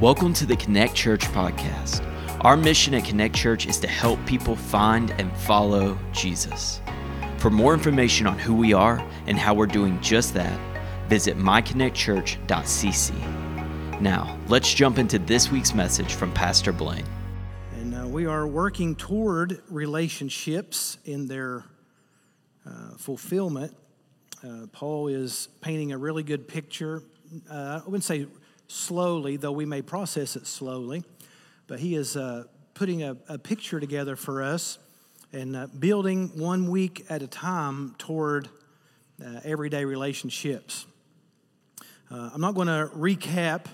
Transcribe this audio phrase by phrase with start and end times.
[0.00, 2.06] Welcome to the Connect Church podcast.
[2.42, 6.80] Our mission at Connect Church is to help people find and follow Jesus.
[7.38, 10.56] For more information on who we are and how we're doing just that,
[11.08, 14.00] visit myconnectchurch.cc.
[14.00, 17.04] Now, let's jump into this week's message from Pastor Blaine.
[17.80, 21.64] And uh, we are working toward relationships in their
[22.64, 23.76] uh, fulfillment.
[24.44, 27.02] Uh, Paul is painting a really good picture.
[27.50, 28.28] Uh, I wouldn't say
[28.68, 31.02] slowly, though we may process it slowly.
[31.66, 34.78] But he is uh, putting a, a, picture together for us
[35.32, 38.48] and uh, building one week at a time toward
[39.24, 40.86] uh, everyday relationships.
[42.10, 43.66] Uh, I'm not going to recap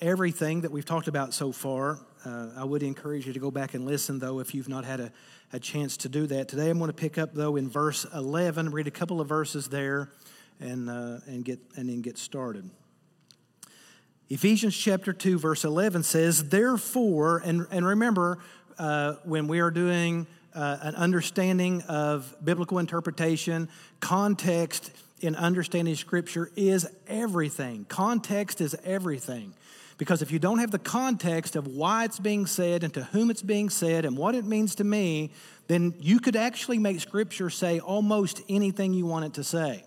[0.00, 1.98] everything that we've talked about so far.
[2.24, 5.00] Uh, I would encourage you to go back and listen, though, if you've not had
[5.00, 5.12] a,
[5.52, 6.48] a chance to do that.
[6.48, 9.68] Today I'm going to pick up, though, in verse 11, read a couple of verses
[9.68, 10.10] there,
[10.60, 12.70] and, uh, and, get, and then get started.
[14.34, 18.40] Ephesians chapter 2, verse 11 says, Therefore, and, and remember,
[18.80, 23.68] uh, when we are doing uh, an understanding of biblical interpretation,
[24.00, 27.84] context in understanding Scripture is everything.
[27.84, 29.54] Context is everything.
[29.98, 33.30] Because if you don't have the context of why it's being said and to whom
[33.30, 35.30] it's being said and what it means to me,
[35.68, 39.84] then you could actually make Scripture say almost anything you want it to say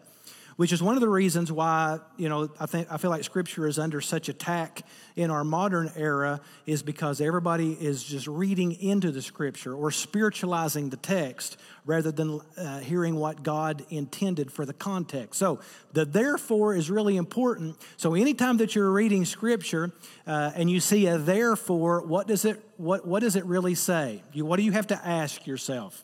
[0.58, 3.68] which is one of the reasons why you know I think I feel like Scripture
[3.68, 4.82] is under such attack
[5.16, 10.90] in our modern era is because everybody is just reading into the Scripture or spiritualizing
[10.90, 15.40] the text rather than uh, hearing what God intended for the context.
[15.40, 15.60] So
[15.94, 17.78] the therefore is really important.
[17.96, 19.92] So anytime that you're reading Scripture
[20.26, 24.24] uh, and you see a therefore, what does it what what does it really say?
[24.34, 26.04] You, what do you have to ask yourself?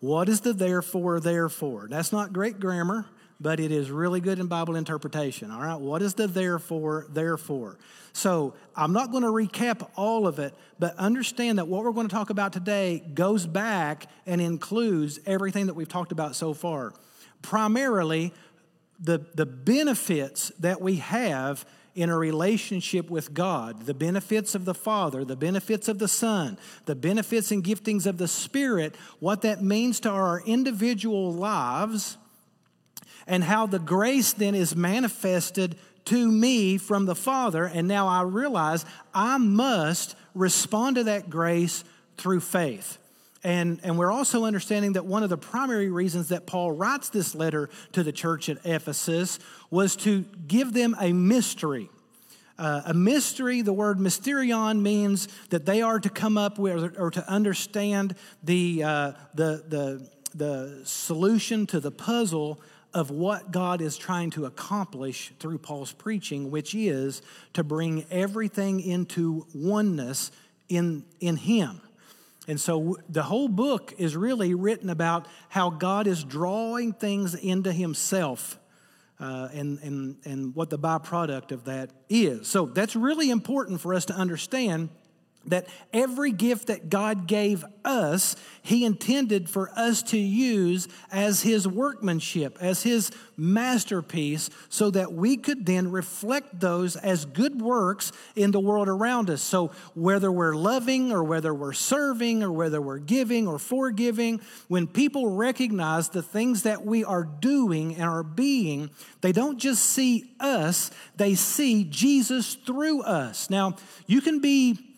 [0.00, 1.86] What is the therefore, therefore?
[1.90, 3.06] That's not great grammar,
[3.38, 5.50] but it is really good in Bible interpretation.
[5.50, 7.78] All right, what is the therefore, therefore?
[8.12, 12.08] So I'm not going to recap all of it, but understand that what we're going
[12.08, 16.92] to talk about today goes back and includes everything that we've talked about so far.
[17.42, 18.32] Primarily,
[18.98, 21.64] the, the benefits that we have
[21.94, 26.58] in a relationship with God, the benefits of the Father, the benefits of the Son,
[26.86, 32.16] the benefits and giftings of the Spirit, what that means to our individual lives,
[33.26, 37.64] and how the grace then is manifested to me from the Father.
[37.64, 41.84] And now I realize I must respond to that grace
[42.16, 42.98] through faith.
[43.42, 47.34] And, and we're also understanding that one of the primary reasons that Paul writes this
[47.34, 49.38] letter to the church at Ephesus
[49.70, 51.88] was to give them a mystery.
[52.58, 57.10] Uh, a mystery, the word mysterion means that they are to come up with or
[57.10, 58.14] to understand
[58.44, 62.60] the, uh, the, the, the solution to the puzzle
[62.92, 67.22] of what God is trying to accomplish through Paul's preaching, which is
[67.54, 70.30] to bring everything into oneness
[70.68, 71.80] in, in Him.
[72.50, 77.72] And so the whole book is really written about how God is drawing things into
[77.72, 78.58] Himself
[79.20, 82.48] uh, and, and, and what the byproduct of that is.
[82.48, 84.88] So that's really important for us to understand
[85.46, 91.66] that every gift that God gave us, He intended for us to use as His
[91.66, 98.50] workmanship, as His masterpiece, so that we could then reflect those as good works in
[98.50, 99.40] the world around us.
[99.40, 104.86] So, whether we're loving or whether we're serving or whether we're giving or forgiving, when
[104.86, 108.90] people recognize the things that we are doing and are being,
[109.22, 113.48] they don't just see us, they see Jesus through us.
[113.48, 114.89] Now, you can be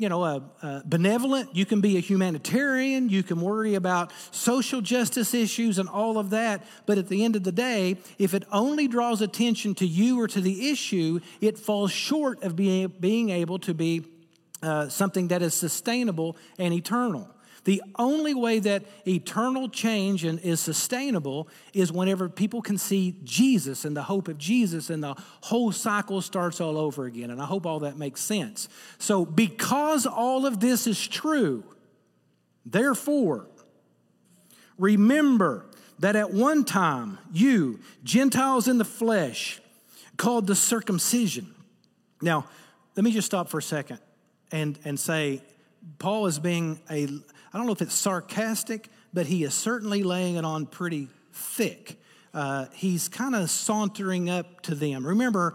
[0.00, 4.80] you know, a, a benevolent, you can be a humanitarian, you can worry about social
[4.80, 6.64] justice issues and all of that.
[6.86, 10.26] But at the end of the day, if it only draws attention to you or
[10.28, 14.06] to the issue, it falls short of being, being able to be
[14.62, 17.28] uh, something that is sustainable and eternal.
[17.64, 23.96] The only way that eternal change is sustainable is whenever people can see Jesus and
[23.96, 27.30] the hope of Jesus, and the whole cycle starts all over again.
[27.30, 28.68] And I hope all that makes sense.
[28.98, 31.64] So, because all of this is true,
[32.64, 33.46] therefore,
[34.78, 35.66] remember
[35.98, 39.60] that at one time, you, Gentiles in the flesh,
[40.16, 41.54] called the circumcision.
[42.22, 42.46] Now,
[42.96, 43.98] let me just stop for a second
[44.50, 45.42] and, and say,
[45.98, 47.08] Paul is being a
[47.52, 52.00] I don't know if it's sarcastic, but he is certainly laying it on pretty thick.
[52.32, 55.06] Uh, he's kind of sauntering up to them.
[55.06, 55.54] Remember,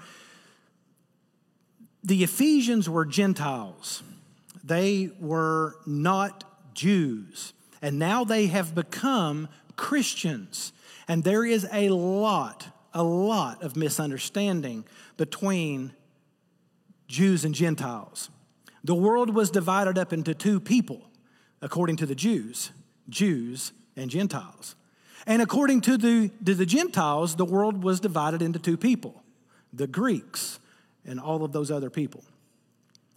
[2.04, 4.04] the Ephesians were Gentiles,
[4.64, 6.44] they were not
[6.74, 7.54] Jews.
[7.82, 10.74] And now they have become Christians.
[11.08, 14.86] And there is a lot, a lot of misunderstanding
[15.18, 15.94] between
[17.08, 18.30] Jews and Gentiles.
[18.84, 21.02] The world was divided up into two people,
[21.66, 22.70] according to the Jews,
[23.10, 24.76] Jews and Gentiles.
[25.26, 29.24] And according to the, to the Gentiles, the world was divided into two people,
[29.74, 30.60] the Greeks
[31.08, 32.24] and all of those other people.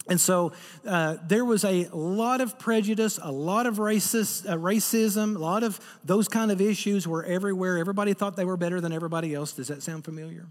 [0.07, 0.51] And so
[0.87, 5.61] uh, there was a lot of prejudice, a lot of racist, uh, racism, a lot
[5.61, 7.77] of those kind of issues were everywhere.
[7.77, 9.53] Everybody thought they were better than everybody else.
[9.53, 10.47] Does that sound familiar?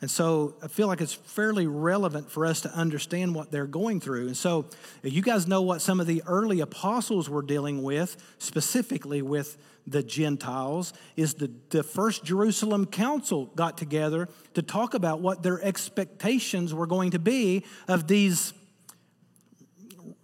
[0.00, 4.00] And so I feel like it's fairly relevant for us to understand what they're going
[4.00, 4.28] through.
[4.28, 4.64] And so
[5.02, 10.02] you guys know what some of the early apostles were dealing with, specifically with the
[10.02, 16.72] Gentiles, is the, the first Jerusalem council got together to talk about what their expectations
[16.72, 18.54] were going to be of these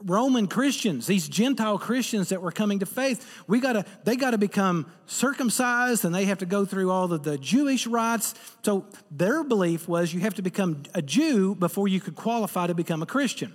[0.06, 4.38] Roman Christians, these Gentile Christians that were coming to faith, we gotta, they got to
[4.38, 8.34] become circumcised and they have to go through all of the Jewish rites.
[8.62, 12.74] So their belief was you have to become a Jew before you could qualify to
[12.74, 13.52] become a Christian.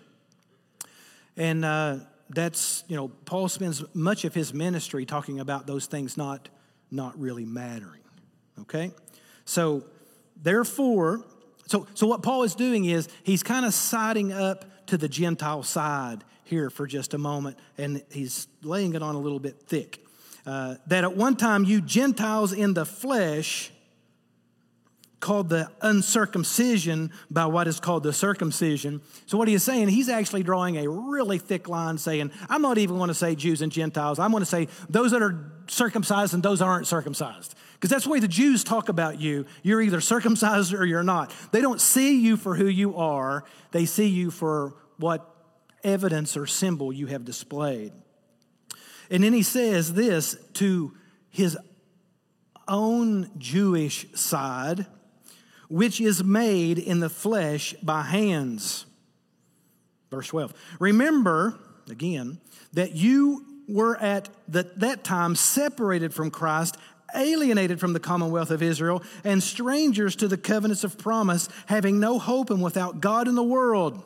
[1.37, 1.99] And uh,
[2.29, 6.49] that's, you know, Paul spends much of his ministry talking about those things not,
[6.91, 8.01] not really mattering.
[8.59, 8.91] Okay?
[9.45, 9.85] So,
[10.35, 11.23] therefore,
[11.67, 15.63] so, so what Paul is doing is he's kind of siding up to the Gentile
[15.63, 20.05] side here for just a moment, and he's laying it on a little bit thick.
[20.45, 23.71] Uh, that at one time you Gentiles in the flesh,
[25.21, 29.01] called the uncircumcision by what is called the circumcision.
[29.27, 32.77] So, what he is saying, he's actually drawing a really thick line saying, I'm not
[32.77, 34.19] even going to say Jews and Gentiles.
[34.19, 37.55] I'm going to say those that are circumcised and those that aren't circumcised.
[37.75, 39.45] Because that's the way the Jews talk about you.
[39.63, 41.33] You're either circumcised or you're not.
[41.51, 45.30] They don't see you for who you are, they see you for what
[45.83, 47.93] evidence or symbol you have displayed.
[49.09, 50.93] And then he says this to
[51.29, 51.57] his
[52.67, 54.85] own Jewish side,
[55.69, 58.85] which is made in the flesh by hands.
[60.09, 60.53] Verse 12.
[60.79, 62.39] Remember, again,
[62.73, 66.77] that you were at the, that time separated from Christ,
[67.15, 72.19] alienated from the commonwealth of Israel, and strangers to the covenants of promise, having no
[72.19, 74.03] hope and without God in the world.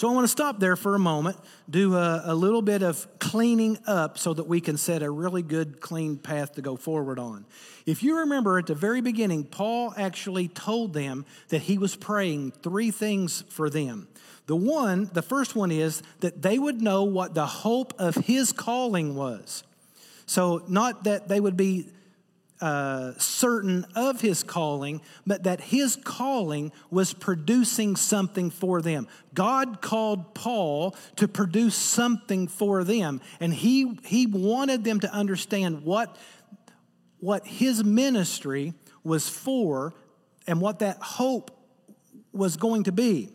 [0.00, 1.36] So I want to stop there for a moment,
[1.68, 5.42] do a, a, little bit of cleaning up so that we can set a really
[5.42, 7.44] good, clean path to go forward on.
[7.84, 12.52] If you remember at the very beginning, Paul actually told them that he was praying
[12.62, 14.08] three things for them.
[14.46, 18.54] The one, the first one is that they would know what the hope of his
[18.54, 19.64] calling was.
[20.24, 21.88] So, not that they would be
[22.60, 29.08] uh, certain of his calling, but that his calling was producing something for them.
[29.34, 35.84] God called Paul to produce something for them, and he, he wanted them to understand
[35.84, 36.16] what,
[37.18, 39.94] what his ministry was for
[40.46, 41.50] and what that hope
[42.32, 43.30] was going to be.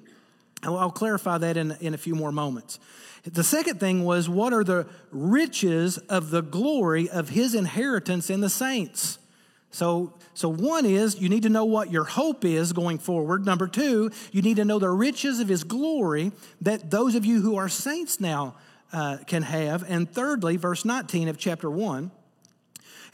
[0.63, 2.79] I'll clarify that in, in a few more moments.
[3.25, 8.41] The second thing was what are the riches of the glory of his inheritance in
[8.41, 9.17] the saints?
[9.71, 13.45] So, so one is you need to know what your hope is going forward.
[13.45, 16.31] Number two, you need to know the riches of his glory
[16.61, 18.55] that those of you who are saints now
[18.93, 19.83] uh, can have.
[19.89, 22.11] And thirdly, verse 19 of chapter 1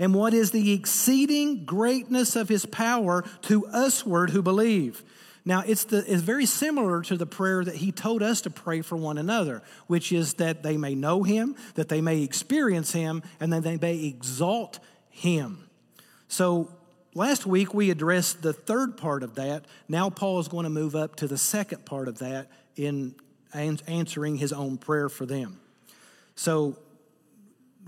[0.02, 5.04] and what is the exceeding greatness of his power to usward who believe.
[5.44, 8.82] Now, it's, the, it's very similar to the prayer that he told us to pray
[8.82, 13.24] for one another, which is that they may know him, that they may experience him,
[13.40, 14.80] and that they may exalt
[15.10, 15.68] him.
[16.28, 16.70] So,
[17.16, 19.66] last week we addressed the third part of that.
[19.90, 23.16] Now, Paul is going to move up to the second part of that in
[23.54, 25.60] answering his own prayer for them.
[26.36, 26.78] So,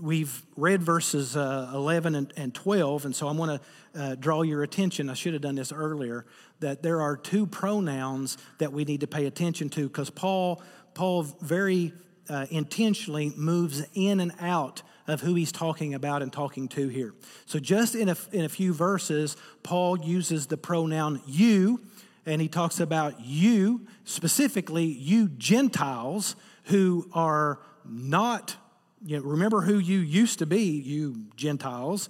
[0.00, 4.42] we've read verses uh, 11 and, and, 12, and so I'm going to uh, draw
[4.42, 5.08] your attention.
[5.08, 6.26] I should have done this earlier.
[6.64, 10.62] That there are two pronouns that we need to pay attention to because Paul,
[10.94, 11.92] Paul very
[12.30, 17.12] uh, intentionally moves in and out of who he's talking about and talking to here.
[17.44, 21.82] So, just in a, in a few verses, Paul uses the pronoun you,
[22.24, 28.56] and he talks about you, specifically, you Gentiles who are not,
[29.04, 32.08] you know, remember who you used to be, you Gentiles.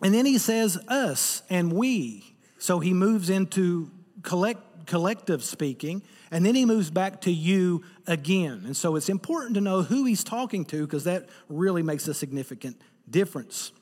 [0.00, 2.33] And then he says us and we.
[2.58, 3.90] So he moves into
[4.22, 6.02] collect, collective speaking.
[6.30, 8.62] And then he moves back to you again.
[8.64, 12.14] And so it's important to know who he's talking to because that really makes a
[12.14, 13.72] significant difference.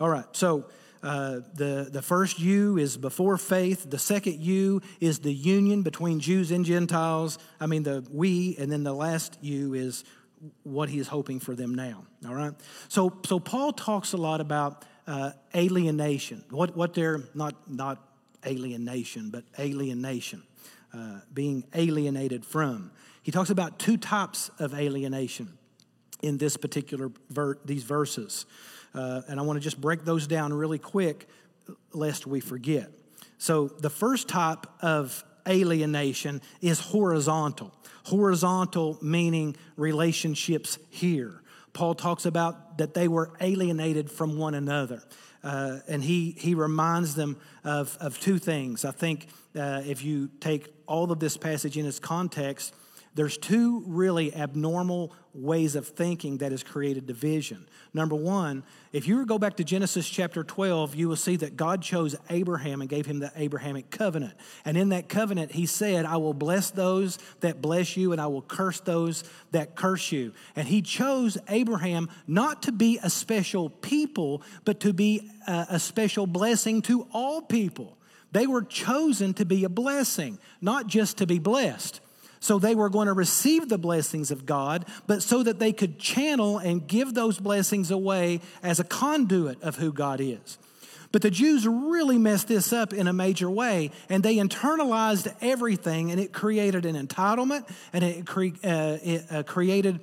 [0.00, 0.66] All right, so
[1.02, 3.88] uh, the, the first you is before faith.
[3.88, 7.38] The second you is the union between Jews and Gentiles.
[7.60, 10.04] I mean, the we, and then the last you is
[10.62, 12.04] what he is hoping for them now.
[12.26, 12.52] All right?
[12.88, 17.98] So, so Paul talks a lot about uh, alienation, what, what they're not, not
[18.46, 20.42] alienation, but alienation.
[20.94, 22.90] uh, being alienated from.
[23.22, 25.58] He talks about two types of alienation
[26.22, 28.46] in this particular ver- these verses.
[28.94, 31.28] Uh, and I want to just break those down really quick
[31.92, 32.90] lest we forget.
[33.36, 37.72] So, the first type of alienation is horizontal.
[38.04, 41.42] Horizontal meaning relationships here.
[41.72, 45.02] Paul talks about that they were alienated from one another.
[45.42, 48.84] Uh, and he, he reminds them of, of two things.
[48.84, 52.74] I think uh, if you take all of this passage in its context,
[53.14, 57.66] there's two really abnormal ways of thinking that has created division.
[57.94, 61.82] Number one, if you go back to Genesis chapter 12, you will see that God
[61.82, 64.34] chose Abraham and gave him the Abrahamic covenant.
[64.64, 68.26] And in that covenant, he said, I will bless those that bless you, and I
[68.26, 70.32] will curse those that curse you.
[70.56, 76.26] And he chose Abraham not to be a special people, but to be a, special
[76.26, 77.96] blessing to all people.
[78.32, 82.00] They were chosen to be a blessing, not just to be blessed.
[82.40, 85.98] So they were going to receive the blessings of God, but so that they could
[85.98, 90.58] channel and give those blessings away as a conduit of who God is.
[91.10, 96.10] But the Jews really messed this up in a major way, and they internalized everything,
[96.10, 100.00] and it created an entitlement, and it, cre- uh, it uh, created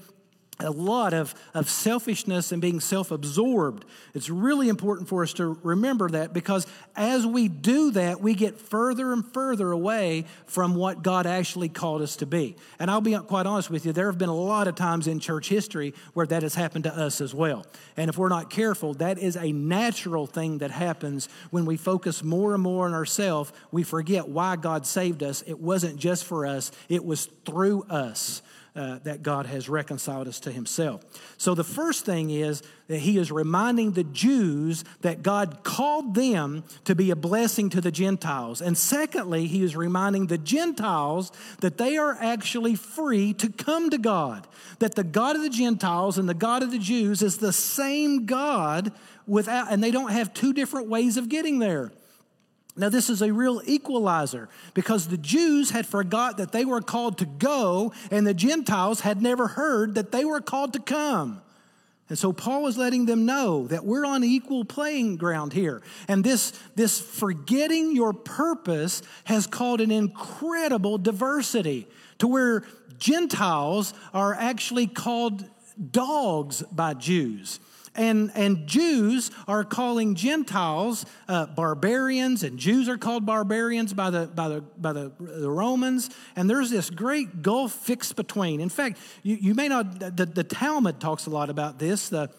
[0.59, 3.83] a lot of, of selfishness and being self absorbed.
[4.13, 8.57] It's really important for us to remember that because as we do that, we get
[8.57, 12.55] further and further away from what God actually called us to be.
[12.79, 15.19] And I'll be quite honest with you, there have been a lot of times in
[15.19, 17.65] church history where that has happened to us as well.
[17.97, 22.23] And if we're not careful, that is a natural thing that happens when we focus
[22.23, 23.51] more and more on ourselves.
[23.71, 25.43] We forget why God saved us.
[25.45, 28.41] It wasn't just for us, it was through us
[28.75, 31.03] uh, that God has reconciled us to himself.
[31.37, 36.63] So the first thing is that he is reminding the Jews that God called them
[36.83, 38.61] to be a blessing to the Gentiles.
[38.61, 43.97] And secondly, he is reminding the Gentiles that they are actually free to come to
[43.97, 44.45] God,
[44.79, 48.25] that the God of the Gentiles and the God of the Jews is the same
[48.25, 48.91] God
[49.25, 51.91] without and they don't have two different ways of getting there.
[52.77, 57.17] Now, this is a real equalizer because the Jews had forgot that they were called
[57.19, 61.41] to go, and the Gentiles had never heard that they were called to come.
[62.09, 65.81] And so Paul is letting them know that we're on equal playing ground here.
[66.07, 71.87] And this, this forgetting your purpose has caused an incredible diversity
[72.19, 72.63] to where
[72.99, 75.49] Gentiles are actually called
[75.91, 77.59] dogs by Jews.
[77.95, 84.27] And, and Jews are calling Gentiles uh, barbarians, and Jews are called barbarians by, the,
[84.27, 86.09] by, the, by the, the Romans.
[86.35, 88.59] And there's this great gulf fixed between.
[88.59, 92.09] In fact, you, you may not, the, the Talmud talks a lot about this.
[92.09, 92.29] The,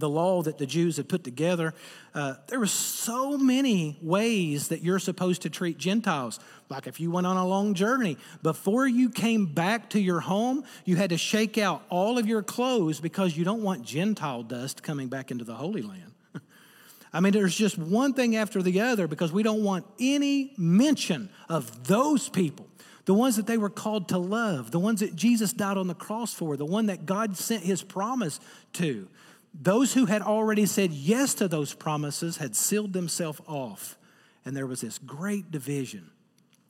[0.00, 1.74] the law that the Jews had put together,
[2.14, 6.40] uh, there were so many ways that you're supposed to treat Gentiles.
[6.68, 10.64] Like if you went on a long journey, before you came back to your home,
[10.84, 14.82] you had to shake out all of your clothes because you don't want Gentile dust
[14.82, 16.12] coming back into the Holy Land.
[17.12, 21.28] I mean, there's just one thing after the other because we don't want any mention
[21.48, 22.66] of those people
[23.10, 25.96] the ones that they were called to love, the ones that Jesus died on the
[25.96, 28.38] cross for, the one that God sent his promise
[28.74, 29.08] to.
[29.52, 33.98] Those who had already said yes to those promises had sealed themselves off,
[34.44, 36.10] and there was this great division.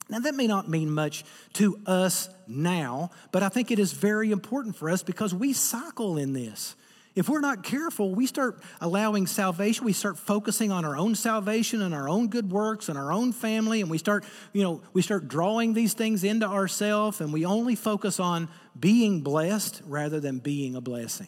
[0.09, 1.23] Now, that may not mean much
[1.53, 6.17] to us now, but I think it is very important for us because we cycle
[6.17, 6.75] in this.
[7.13, 11.81] If we're not careful, we start allowing salvation, we start focusing on our own salvation
[11.81, 15.01] and our own good works and our own family, and we start, you know, we
[15.01, 20.39] start drawing these things into ourselves, and we only focus on being blessed rather than
[20.39, 21.27] being a blessing.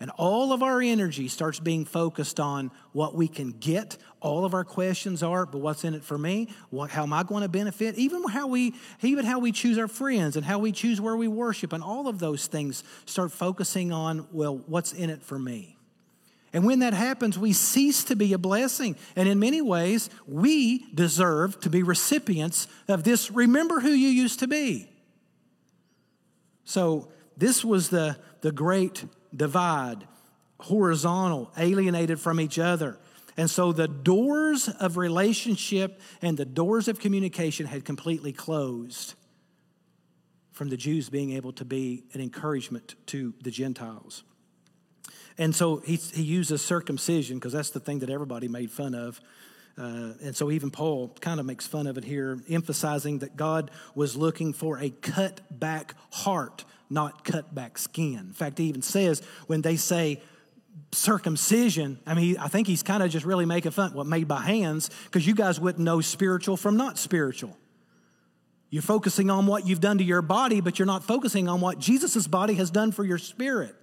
[0.00, 3.96] And all of our energy starts being focused on what we can get.
[4.20, 6.48] All of our questions are, but what's in it for me?
[6.70, 7.94] What, how am I going to benefit?
[7.96, 11.28] Even how we, even how we choose our friends and how we choose where we
[11.28, 15.76] worship, and all of those things start focusing on, well, what's in it for me?
[16.52, 18.96] And when that happens, we cease to be a blessing.
[19.16, 24.38] And in many ways, we deserve to be recipients of this remember who you used
[24.38, 24.88] to be.
[26.64, 30.06] So, this was the, the great divide,
[30.60, 32.98] horizontal, alienated from each other.
[33.36, 39.14] And so the doors of relationship and the doors of communication had completely closed
[40.52, 44.22] from the Jews being able to be an encouragement to the Gentiles.
[45.36, 49.20] And so he, he uses circumcision because that's the thing that everybody made fun of.
[49.76, 53.72] Uh, and so even Paul kind of makes fun of it here, emphasizing that God
[53.96, 58.18] was looking for a cut back heart not cut back skin.
[58.18, 60.20] In fact, he even says when they say
[60.92, 64.42] circumcision, I mean, I think he's kind of just really making fun, what, made by
[64.42, 67.56] hands, because you guys wouldn't know spiritual from not spiritual.
[68.70, 71.78] You're focusing on what you've done to your body, but you're not focusing on what
[71.78, 73.74] Jesus' body has done for your spirit.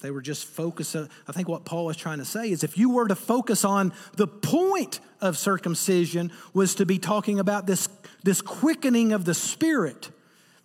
[0.00, 1.08] They were just focusing.
[1.28, 3.92] I think what Paul was trying to say is if you were to focus on
[4.16, 7.86] the point of circumcision was to be talking about this,
[8.22, 10.10] this quickening of the spirit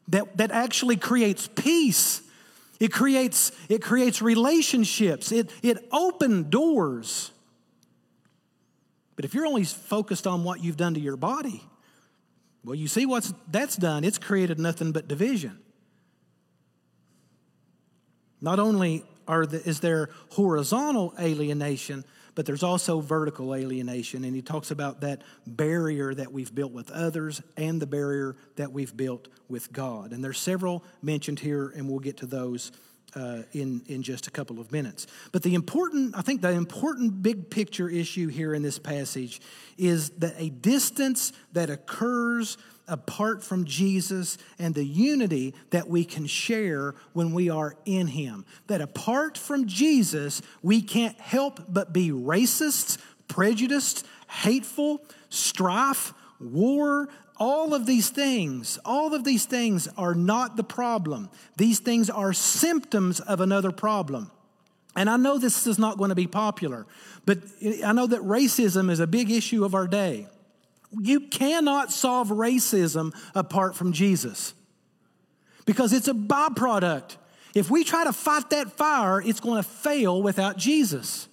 [0.07, 2.21] that, that actually creates peace.
[2.79, 5.31] It creates, it creates relationships.
[5.31, 7.31] It, it opened doors.
[9.15, 11.63] But if you're only focused on what you've done to your body,
[12.63, 14.03] well, you see what that's done.
[14.03, 15.59] It's created nothing but division.
[18.41, 22.03] Not only are the, is there horizontal alienation,
[22.35, 24.23] but there's also vertical alienation.
[24.23, 28.71] And he talks about that barrier that we've built with others and the barrier that
[28.71, 30.11] we've built with God.
[30.11, 32.71] And there's several mentioned here, and we'll get to those
[33.15, 35.07] uh, in, in just a couple of minutes.
[35.31, 39.41] But the important, I think the important big picture issue here in this passage
[39.77, 46.25] is that a distance that occurs apart from Jesus and the unity that we can
[46.25, 48.45] share when we are in Him.
[48.67, 57.73] That apart from Jesus, we can't help but be racist, prejudiced, hateful, strife, war, all
[57.73, 61.29] of these things, all of these things are not the problem.
[61.57, 64.31] These things are symptoms of another problem.
[64.95, 66.85] And I know this is not going to be popular,
[67.25, 67.39] but
[67.83, 70.27] I know that racism is a big issue of our day.
[71.01, 74.53] You cannot solve racism apart from Jesus
[75.65, 77.17] because it's a byproduct.
[77.53, 81.27] If we try to fight that fire, it's going to fail without Jesus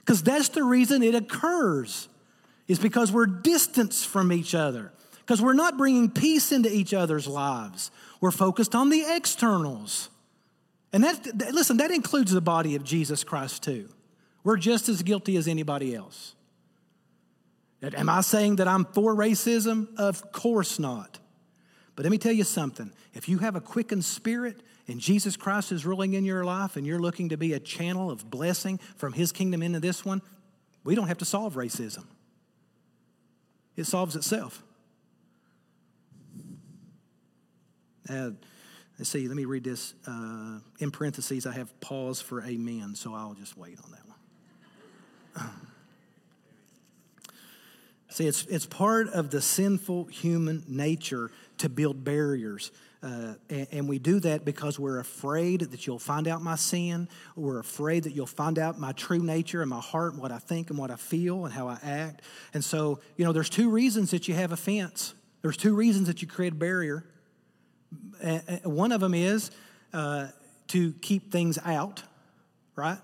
[0.00, 2.08] because that's the reason it occurs,
[2.66, 4.92] is because we're distanced from each other
[5.28, 7.90] because we're not bringing peace into each other's lives.
[8.18, 10.08] We're focused on the externals.
[10.90, 13.90] And that, listen, that includes the body of Jesus Christ too.
[14.42, 16.34] We're just as guilty as anybody else.
[17.82, 19.94] Am I saying that I'm for racism?
[19.96, 21.18] Of course not.
[21.94, 22.92] But let me tell you something.
[23.14, 26.86] If you have a quickened spirit and Jesus Christ is ruling in your life and
[26.86, 30.22] you're looking to be a channel of blessing from his kingdom into this one,
[30.84, 32.04] we don't have to solve racism.
[33.76, 34.62] It solves itself.
[38.08, 38.30] Uh,
[38.98, 39.94] let's see, let me read this.
[40.06, 45.50] Uh, in parentheses, I have pause for amen, so I'll just wait on that one.
[48.18, 52.72] See, it's, it's part of the sinful human nature to build barriers.
[53.00, 57.08] Uh, and, and, we do that because we're afraid that you'll find out my sin.
[57.36, 60.38] We're afraid that you'll find out my true nature and my heart and what I
[60.38, 62.22] think and what I feel and how I act.
[62.52, 65.14] And so, you know, there's two reasons that you have a fence.
[65.42, 67.04] There's two reasons that you create a barrier
[68.64, 69.52] one of them is
[69.92, 70.26] uh,
[70.66, 72.02] to keep things out,
[72.74, 72.98] right?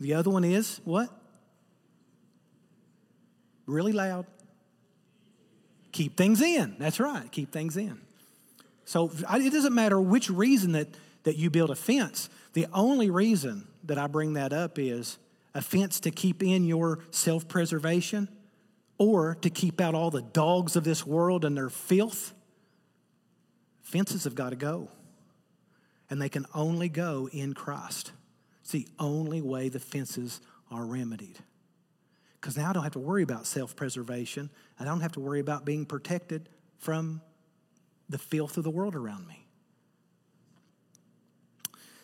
[0.00, 1.10] The other one is what?
[3.66, 4.26] Really loud.
[5.92, 6.76] Keep things in.
[6.78, 7.30] That's right.
[7.30, 8.00] Keep things in.
[8.84, 10.88] So it doesn't matter which reason that,
[11.24, 12.28] that you build a fence.
[12.54, 15.18] The only reason that I bring that up is
[15.54, 18.28] a fence to keep in your self preservation
[18.98, 22.34] or to keep out all the dogs of this world and their filth
[23.92, 24.88] Fences have got to go.
[26.08, 28.12] And they can only go in Christ.
[28.62, 31.38] It's the only way the fences are remedied.
[32.42, 34.50] Because now I don't have to worry about self preservation.
[34.78, 37.22] I don't have to worry about being protected from
[38.08, 39.46] the filth of the world around me.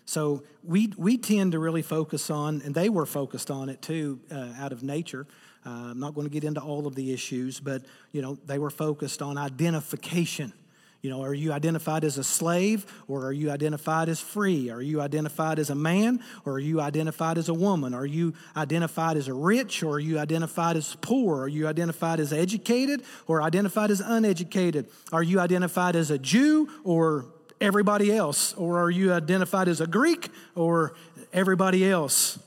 [0.05, 4.21] So we, we tend to really focus on, and they were focused on it too,
[4.31, 5.27] uh, out of nature.
[5.67, 8.61] Uh, I'm not going to get into all of the issues, but you know they
[8.61, 10.53] were focused on identification.
[11.01, 14.69] You know, are you identified as a slave or are you identified as free?
[14.69, 17.95] Are you identified as a man or are you identified as a woman?
[17.95, 21.43] Are you identified as a rich or are you identified as poor?
[21.43, 24.89] Are you identified as educated or identified as uneducated?
[25.13, 27.27] Are you identified as a Jew or
[27.61, 28.53] everybody else?
[28.55, 30.95] Or are you identified as a Greek or
[31.33, 32.41] everybody else?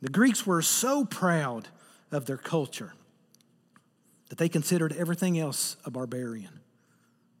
[0.00, 1.68] The Greeks were so proud
[2.12, 2.92] of their culture
[4.28, 6.60] that they considered everything else a barbarian.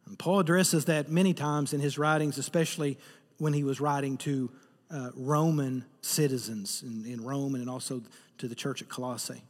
[0.06, 2.98] And Paul addresses that many times in his writings, especially
[3.38, 4.50] when he was writing to
[4.90, 8.02] uh, Roman citizens in, in Rome and also
[8.38, 9.42] to the church at Colossae.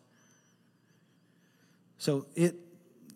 [1.99, 2.55] So it,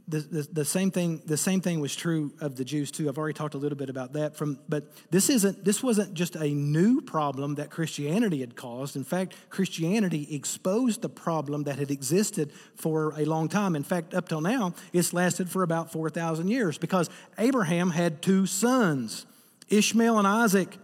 [0.08, 3.08] the, the, same thing the same thing was true of the Jews too.
[3.08, 6.34] I've already talked a little bit about that from but this isn't this wasn't just
[6.34, 8.96] a new problem that Christianity had caused.
[8.96, 13.76] In fact, Christianity exposed the problem that had existed for a long time.
[13.76, 18.46] In fact, up till now, it's lasted for about 4,000 years because Abraham had two
[18.46, 19.26] sons,
[19.68, 20.78] Ishmael and Isaac.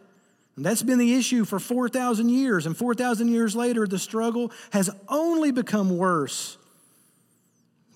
[0.57, 2.67] And that's been the issue for 4,000 years.
[2.67, 6.59] And 4,000 years later, the struggle has only become worse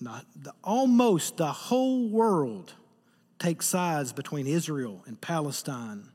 [0.01, 2.73] not the, almost the whole world
[3.37, 6.09] takes sides between Israel and Palestine.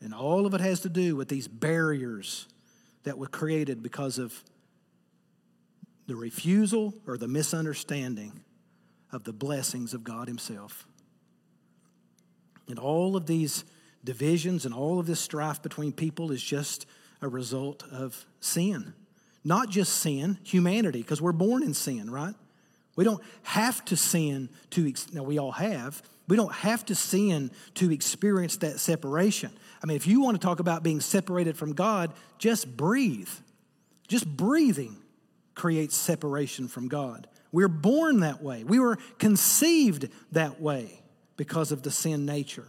[0.00, 2.46] And all of it has to do with these barriers
[3.04, 4.44] that were created because of
[6.06, 8.40] the refusal or the misunderstanding
[9.12, 10.86] of the blessings of God Himself.
[12.68, 13.64] And all of these
[14.02, 16.86] divisions and all of this strife between people is just
[17.22, 18.94] a result of sin.
[19.44, 22.34] Not just sin, humanity, because we're born in sin, right?
[22.96, 27.50] We don't have to sin to, now we all have, we don't have to sin
[27.74, 29.50] to experience that separation.
[29.82, 33.28] I mean, if you want to talk about being separated from God, just breathe.
[34.08, 34.96] Just breathing
[35.54, 37.26] creates separation from God.
[37.52, 38.64] We're born that way.
[38.64, 41.02] We were conceived that way
[41.36, 42.66] because of the sin nature.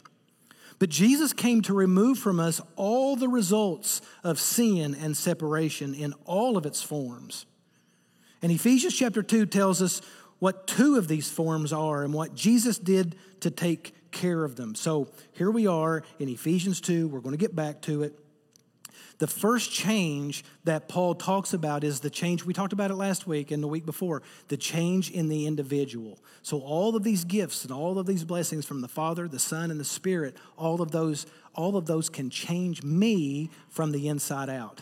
[0.77, 6.13] But Jesus came to remove from us all the results of sin and separation in
[6.25, 7.45] all of its forms.
[8.41, 10.01] And Ephesians chapter 2 tells us
[10.39, 14.75] what two of these forms are and what Jesus did to take care of them.
[14.75, 17.07] So here we are in Ephesians 2.
[17.07, 18.19] We're going to get back to it.
[19.17, 23.25] The first change that Paul talks about is the change, we talked about it last
[23.25, 26.19] week and the week before, the change in the individual.
[26.41, 29.71] So, all of these gifts and all of these blessings from the Father, the Son,
[29.71, 34.49] and the Spirit, all of those, all of those can change me from the inside
[34.49, 34.81] out.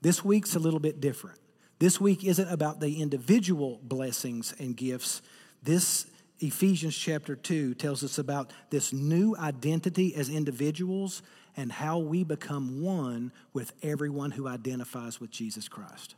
[0.00, 1.38] This week's a little bit different.
[1.80, 5.22] This week isn't about the individual blessings and gifts.
[5.64, 6.06] This
[6.42, 11.22] Ephesians chapter 2 tells us about this new identity as individuals
[11.56, 16.14] and how we become one with everyone who identifies with Jesus Christ.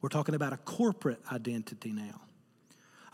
[0.00, 2.20] We're talking about a corporate identity now.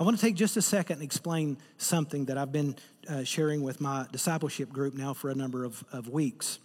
[0.01, 2.77] I want to take just a second and explain something that I've been
[3.09, 6.61] uh, sharing with my discipleship group now for a number of, of weeks.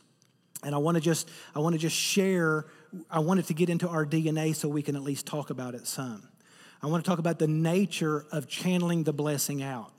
[0.63, 2.65] And I want to just I want to just share
[3.09, 5.88] I wanted to get into our DNA so we can at least talk about it
[5.88, 6.27] some.
[6.81, 9.91] I want to talk about the nature of channeling the blessing out.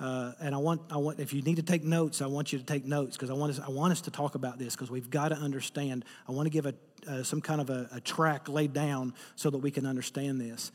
[0.00, 2.58] Uh, and I want, I want, if you need to take notes, I want you
[2.58, 4.90] to take notes because I want us, I want us to talk about this because
[4.90, 6.04] we've got to understand.
[6.28, 6.74] I want to give a,
[7.08, 10.72] uh, some kind of a, a track laid down so that we can understand this.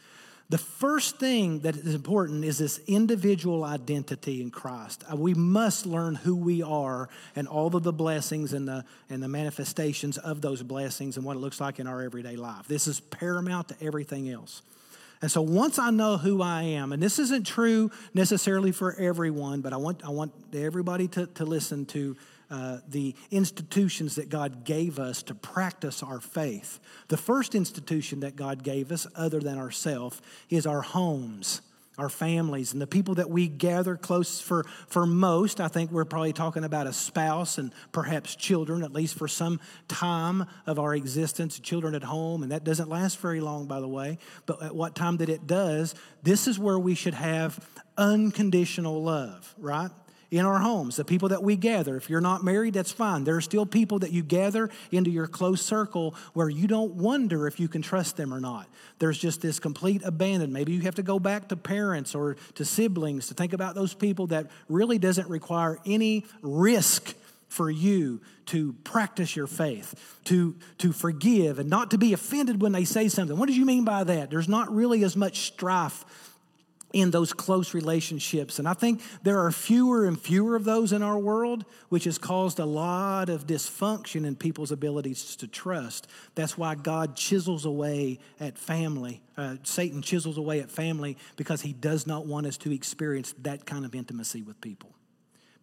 [0.49, 5.03] The first thing that is important is this individual identity in Christ.
[5.11, 9.21] Uh, we must learn who we are and all of the blessings and the, and
[9.21, 12.67] the manifestations of those blessings and what it looks like in our everyday life.
[12.67, 14.63] This is paramount to everything else.
[15.21, 19.61] And so once I know who I am, and this isn't true necessarily for everyone,
[19.61, 22.15] but I want, I want everybody to, to listen to
[22.49, 26.79] uh, the institutions that God gave us to practice our faith.
[27.09, 31.61] The first institution that God gave us, other than ourselves, is our homes
[31.99, 35.59] our families and the people that we gather close for for most.
[35.59, 39.59] I think we're probably talking about a spouse and perhaps children at least for some
[39.87, 42.43] time of our existence children at home.
[42.43, 44.17] And that doesn't last very long by the way.
[44.45, 47.59] But at what time that it does this is where we should have
[47.97, 49.91] unconditional love right
[50.31, 51.97] in our homes, the people that we gather.
[51.97, 53.23] If you're not married, that's fine.
[53.23, 57.47] There are still people that you gather into your close circle where you don't wonder
[57.47, 58.67] if you can trust them or not.
[58.99, 60.53] There's just this complete abandon.
[60.53, 63.93] Maybe you have to go back to parents or to siblings to think about those
[63.93, 67.15] people that really doesn't require any risk
[67.47, 72.71] for you to practice your faith, to, to forgive, and not to be offended when
[72.71, 73.35] they say something.
[73.35, 74.29] What do you mean by that?
[74.29, 76.05] There's not really as much strife
[76.91, 78.59] in those close relationships.
[78.59, 82.17] And I think there are fewer and fewer of those in our world, which has
[82.17, 86.07] caused a lot of dysfunction in people's abilities to trust.
[86.35, 89.21] That's why God chisels away at family.
[89.37, 93.65] Uh, Satan chisels away at family because he does not want us to experience that
[93.65, 94.91] kind of intimacy with people.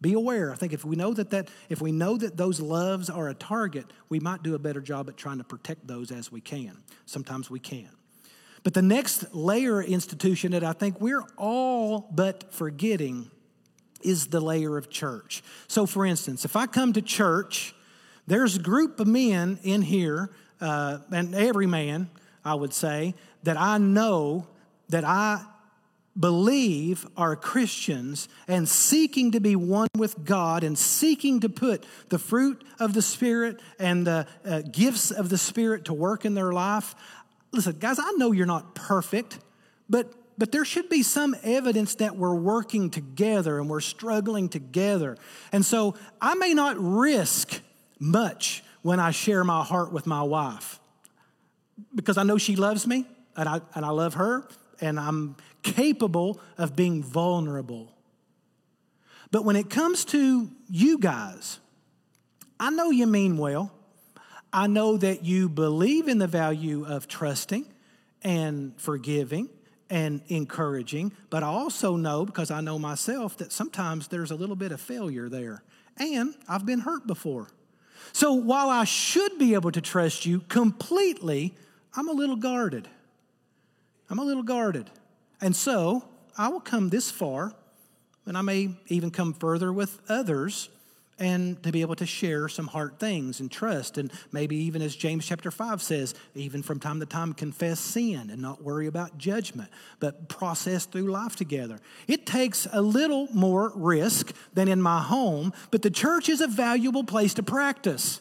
[0.01, 0.53] Be aware.
[0.53, 3.35] I think if we know that, that if we know that those loves are a
[3.35, 6.83] target, we might do a better job at trying to protect those as we can.
[7.07, 7.89] Sometimes we can.
[8.67, 13.31] But the next layer institution that I think we're all but forgetting
[14.01, 15.45] is the layer of church.
[15.69, 17.77] So, for instance, if I come to church,
[18.27, 22.11] there's a group of men in here, uh, and every man,
[22.45, 24.49] I would say, that I know
[24.89, 25.45] that I
[26.19, 32.19] believe are Christians and seeking to be one with God and seeking to put the
[32.19, 36.53] fruit of the Spirit and the uh, gifts of the Spirit to work in their
[36.53, 36.95] life,
[37.57, 39.39] listen, guys, I know you're not perfect,
[39.89, 45.17] but but there should be some evidence that we're working together and we're struggling together.
[45.53, 47.61] And so I may not risk
[47.99, 50.79] much when I share my heart with my wife
[51.95, 54.47] because I know she loves me and I, and I love her
[54.81, 57.93] and I'm capable of being vulnerable.
[59.31, 61.59] But when it comes to you guys,
[62.61, 63.73] I know you mean well.
[64.53, 67.67] I know that you believe in the value of trusting
[68.23, 69.49] and forgiving
[69.91, 74.57] and encouraging, but I also know, because I know myself, that sometimes there's a little
[74.57, 75.63] bit of failure there.
[75.97, 77.49] And I've been hurt before.
[78.13, 81.55] So while I should be able to trust you completely,
[81.95, 82.89] I'm a little guarded.
[84.09, 84.91] I'm a little guarded.
[85.41, 87.55] And so I will come this far,
[88.25, 90.69] and I may even come further with others
[91.19, 93.97] and to be able to share some hard things and trust.
[93.97, 98.31] And maybe even as james chapter 5 says even from time to time confess sin
[98.31, 101.79] and not worry about judgment but process through life together.
[102.07, 106.49] It takes a little more risk than in my home but the church is a
[106.49, 108.21] valuable place to practice.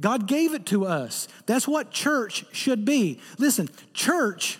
[0.00, 1.28] God gave it to us.
[1.44, 3.20] That's what church should be.
[3.38, 4.58] Listen church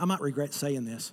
[0.00, 1.12] i might regret saying this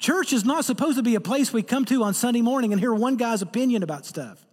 [0.00, 2.80] Church is not supposed to be a place we come to on Sunday morning and
[2.80, 4.44] hear one guy's opinion about stuff.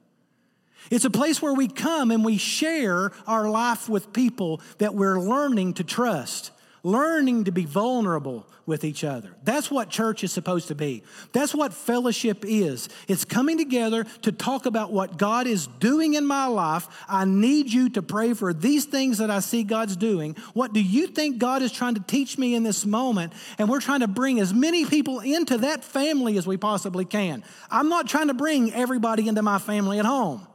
[0.92, 5.20] It's a place where we come and we share our life with people that we're
[5.20, 6.52] learning to trust
[6.84, 9.34] learning to be vulnerable with each other.
[9.44, 11.04] That's what church is supposed to be.
[11.32, 12.90] That's what fellowship is.
[13.08, 16.88] It's coming together to talk about what God is doing in my life.
[17.08, 20.36] I need you to pray for these things that I see God's doing.
[20.54, 23.32] What do you think God is trying to teach me in this moment?
[23.58, 27.44] And we're trying to bring as many people into that family as we possibly can.
[27.72, 30.46] I'm not trying to bring everybody into my family at home.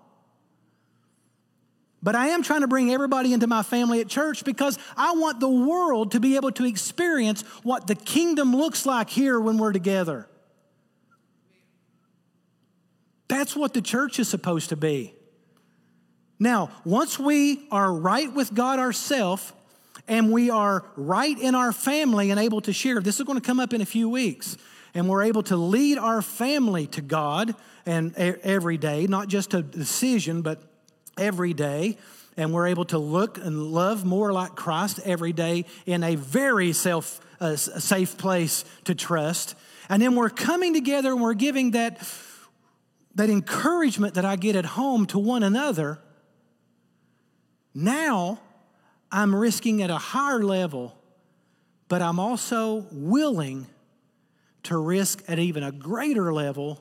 [2.02, 5.38] But I am trying to bring everybody into my family at church because I want
[5.38, 9.72] the world to be able to experience what the kingdom looks like here when we're
[9.72, 10.26] together.
[13.28, 15.14] That's what the church is supposed to be.
[16.40, 19.52] Now, once we are right with God ourselves
[20.08, 23.46] and we are right in our family and able to share, this is going to
[23.46, 24.56] come up in a few weeks,
[24.92, 27.54] and we're able to lead our family to God
[27.86, 30.71] and every day, not just a decision, but
[31.18, 31.98] every day
[32.36, 36.72] and we're able to look and love more like Christ every day in a very
[36.72, 39.54] self uh, safe place to trust.
[39.88, 42.00] And then we're coming together and we're giving that
[43.14, 45.98] that encouragement that I get at home to one another.
[47.74, 48.40] Now
[49.10, 50.96] I'm risking at a higher level,
[51.88, 53.66] but I'm also willing
[54.62, 56.80] to risk at even a greater level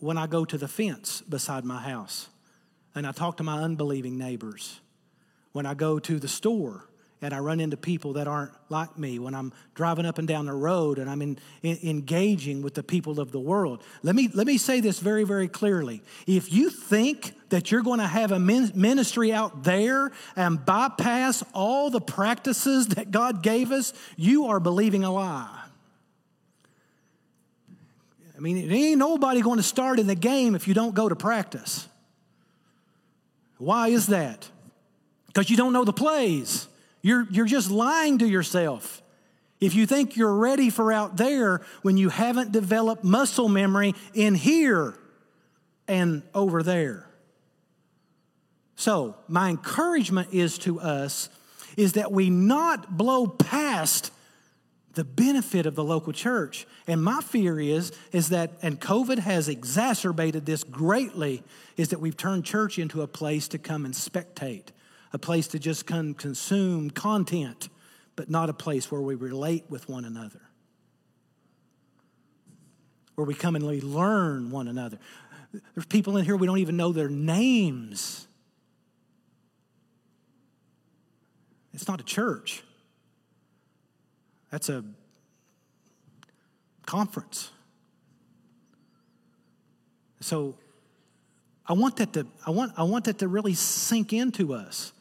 [0.00, 2.28] when I go to the fence beside my house
[2.96, 4.80] and I talk to my unbelieving neighbors.
[5.52, 6.88] When I go to the store
[7.22, 10.46] and I run into people that aren't like me, when I'm driving up and down
[10.46, 13.82] the road and I'm in, in, engaging with the people of the world.
[14.02, 16.02] Let me, let me say this very, very clearly.
[16.26, 21.90] If you think that you're going to have a ministry out there and bypass all
[21.90, 25.64] the practices that God gave us, you are believing a lie.
[28.36, 31.08] I mean, it ain't nobody going to start in the game if you don't go
[31.08, 31.88] to practice.
[33.58, 34.48] Why is that?
[35.28, 36.68] Because you don't know the plays.
[37.02, 39.02] You're, you're just lying to yourself.
[39.60, 44.34] If you think you're ready for out there when you haven't developed muscle memory in
[44.34, 44.94] here
[45.88, 47.08] and over there.
[48.74, 51.30] So, my encouragement is to us
[51.78, 54.10] is that we not blow past
[54.96, 56.66] the benefit of the local church.
[56.86, 61.42] And my fear is, is that, and COVID has exacerbated this greatly,
[61.76, 64.68] is that we've turned church into a place to come and spectate,
[65.12, 67.68] a place to just come consume content,
[68.16, 70.40] but not a place where we relate with one another.
[73.16, 74.98] Where we come and we learn one another.
[75.74, 78.26] There's people in here we don't even know their names.
[81.74, 82.62] It's not a church.
[84.50, 84.84] That's a
[86.86, 87.50] conference.
[90.20, 90.56] So
[91.66, 94.92] I want that to, I want, I want that to really sink into us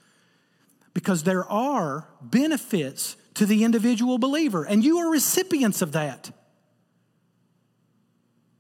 [0.94, 6.32] because there are benefits to the individual believer, and you are recipients of that.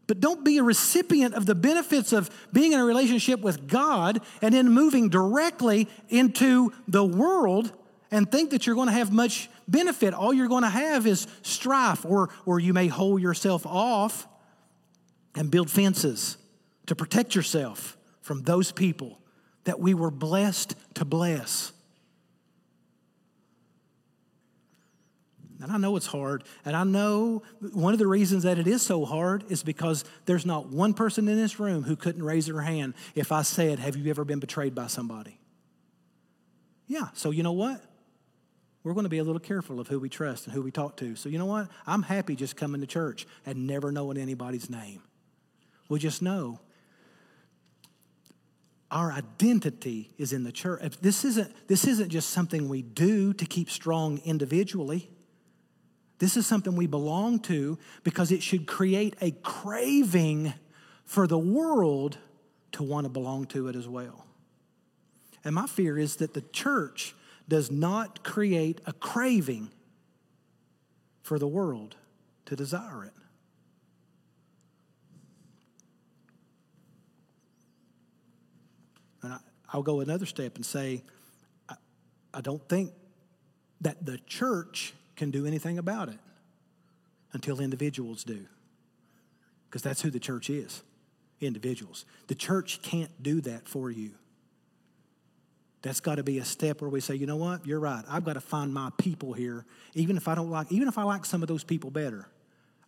[0.07, 4.21] But don't be a recipient of the benefits of being in a relationship with God
[4.41, 7.71] and then moving directly into the world
[8.11, 10.13] and think that you're going to have much benefit.
[10.13, 14.27] All you're going to have is strife, or, or you may hold yourself off
[15.35, 16.37] and build fences
[16.85, 19.19] to protect yourself from those people
[19.65, 21.71] that we were blessed to bless.
[25.61, 26.43] And I know it's hard.
[26.63, 27.41] And I know
[27.73, 31.27] one of the reasons that it is so hard is because there's not one person
[31.27, 34.39] in this room who couldn't raise their hand if I said, Have you ever been
[34.39, 35.39] betrayed by somebody?
[36.87, 37.81] Yeah, so you know what?
[38.85, 40.95] We're going to be a little careful of who we trust and who we talk
[40.97, 41.15] to.
[41.15, 41.69] So, you know what?
[41.87, 45.01] I'm happy just coming to church and never knowing anybody's name.
[45.89, 46.59] We'll just know
[48.91, 50.81] our identity is in the church.
[51.01, 55.09] This isn't, this isn't just something we do to keep strong individually.
[56.19, 60.53] This is something we belong to because it should create a craving
[61.03, 62.19] for the world
[62.73, 64.25] to want to belong to it as well.
[65.43, 67.15] And my fear is that the church
[67.47, 69.69] does not create a craving
[71.21, 71.95] for the world
[72.45, 73.13] to desire it.
[79.21, 81.03] And I, will go another step and say,
[81.67, 81.75] I,
[82.33, 82.91] I don't think
[83.81, 86.19] that the church can do anything about it
[87.33, 88.45] until individuals do.
[89.67, 90.83] Because that's who the church is
[91.41, 92.05] individuals.
[92.27, 94.11] The church can't do that for you.
[95.85, 98.03] That's got to be a step where we say, you know what, you're right.
[98.09, 99.67] I've got to find my people here.
[99.93, 102.27] Even if I don't like, even if I like some of those people better,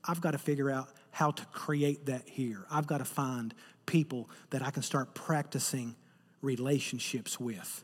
[0.04, 2.66] I've got to figure out how to create that here.
[2.72, 3.54] I've got to find
[3.86, 5.96] people that I can start practicing
[6.42, 7.84] relationships with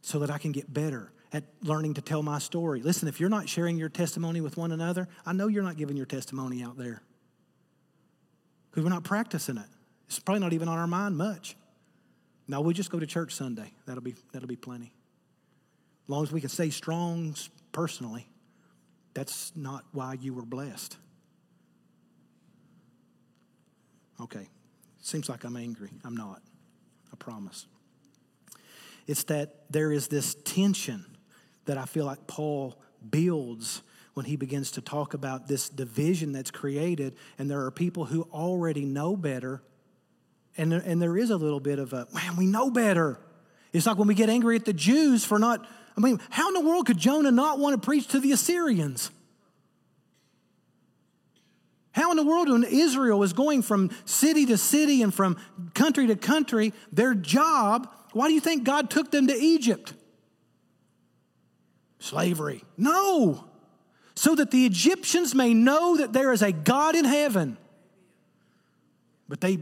[0.00, 2.82] so that I can get better at learning to tell my story.
[2.82, 5.96] Listen, if you're not sharing your testimony with one another, I know you're not giving
[5.96, 7.00] your testimony out there
[8.72, 9.68] because we're not practicing it.
[10.08, 11.54] It's probably not even on our mind much.
[12.48, 13.72] Now we just go to church Sunday.
[13.86, 14.92] That'll be that'll be plenty.
[16.04, 17.34] As long as we can stay strong
[17.70, 18.28] personally,
[19.14, 20.96] that's not why you were blessed.
[24.20, 24.48] Okay.
[25.00, 25.90] Seems like I'm angry.
[26.04, 26.42] I'm not.
[27.12, 27.66] I promise.
[29.06, 31.04] It's that there is this tension
[31.64, 33.82] that I feel like Paul builds
[34.14, 38.22] when he begins to talk about this division that's created, and there are people who
[38.32, 39.62] already know better,
[40.56, 43.18] and and there is a little bit of a, man, we know better.
[43.72, 46.54] It's like when we get angry at the Jews for not, I mean, how in
[46.54, 49.10] the world could Jonah not want to preach to the Assyrians?
[51.92, 55.36] How in the world, when Israel was going from city to city and from
[55.74, 59.92] country to country, their job, why do you think God took them to Egypt?
[61.98, 62.64] Slavery.
[62.76, 63.44] No
[64.14, 67.56] so that the Egyptians may know that there is a God in heaven.
[69.28, 69.58] But they,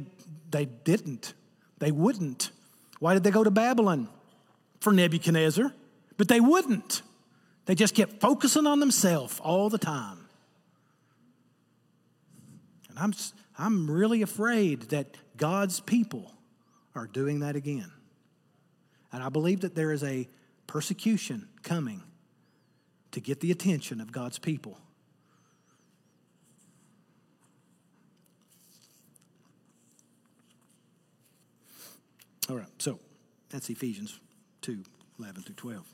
[0.51, 1.35] they didn't.
[1.79, 2.51] They wouldn't.
[2.99, 4.09] Why did they go to Babylon?
[4.81, 5.73] For Nebuchadnezzar.
[6.17, 7.03] But they wouldn't.
[7.67, 10.29] They just kept focusing on themselves all the time.
[12.89, 13.15] And I'm,
[13.59, 16.35] I'm really afraid that God's people
[16.95, 17.91] are doing that again.
[19.13, 20.29] And I believe that there is a
[20.67, 22.03] persecution coming
[23.13, 24.79] to get the attention of God's people.
[32.51, 32.99] All right, so
[33.49, 34.19] that's Ephesians
[34.63, 34.83] 2
[35.21, 35.87] 11 through 12.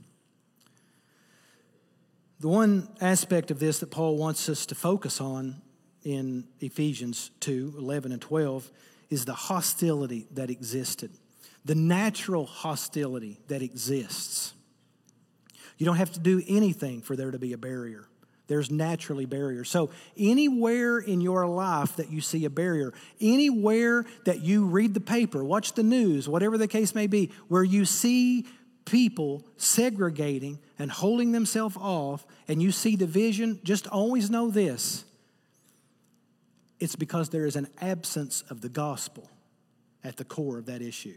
[2.40, 5.60] The one aspect of this that Paul wants us to focus on
[6.02, 8.70] in Ephesians 2 11 and 12
[9.10, 11.10] is the hostility that existed,
[11.66, 14.54] the natural hostility that exists.
[15.76, 18.08] You don't have to do anything for there to be a barrier.
[18.48, 19.68] There's naturally barriers.
[19.68, 25.00] So, anywhere in your life that you see a barrier, anywhere that you read the
[25.00, 28.46] paper, watch the news, whatever the case may be, where you see
[28.84, 35.04] people segregating and holding themselves off, and you see division, just always know this
[36.78, 39.30] it's because there is an absence of the gospel
[40.04, 41.16] at the core of that issue.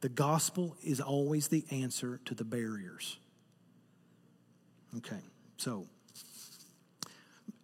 [0.00, 3.18] The gospel is always the answer to the barriers.
[4.98, 5.20] Okay,
[5.56, 5.86] so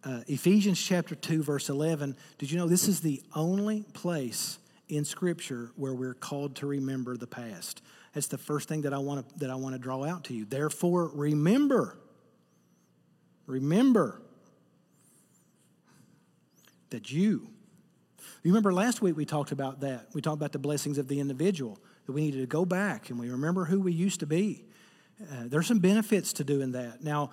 [0.03, 2.15] uh, Ephesians chapter 2, verse 11.
[2.39, 7.17] Did you know this is the only place in Scripture where we're called to remember
[7.17, 7.83] the past?
[8.13, 10.33] That's the first thing that I want to, that I want to draw out to
[10.33, 10.45] you.
[10.45, 11.97] Therefore, remember.
[13.45, 14.21] Remember
[16.89, 17.47] that you.
[18.43, 20.07] You remember last week we talked about that.
[20.13, 23.19] We talked about the blessings of the individual that we needed to go back and
[23.19, 24.65] we remember who we used to be.
[25.21, 27.03] Uh, there's some benefits to doing that.
[27.03, 27.31] Now,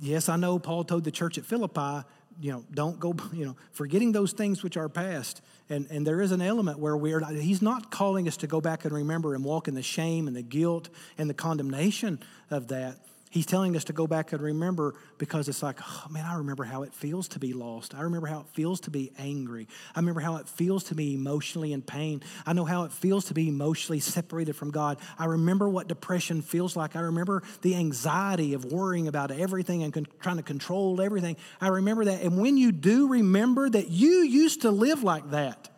[0.00, 2.06] yes, I know Paul told the church at Philippi,
[2.40, 5.40] you know, don't go, you know, forgetting those things which are past.
[5.70, 8.60] And, and there is an element where we're not, he's not calling us to go
[8.60, 12.18] back and remember and walk in the shame and the guilt and the condemnation
[12.50, 12.96] of that.
[13.34, 16.62] He's telling us to go back and remember because it's like, oh man, I remember
[16.62, 17.92] how it feels to be lost.
[17.92, 19.66] I remember how it feels to be angry.
[19.92, 22.22] I remember how it feels to be emotionally in pain.
[22.46, 25.00] I know how it feels to be emotionally separated from God.
[25.18, 26.94] I remember what depression feels like.
[26.94, 31.36] I remember the anxiety of worrying about everything and con- trying to control everything.
[31.60, 32.22] I remember that.
[32.22, 35.70] And when you do remember that you used to live like that,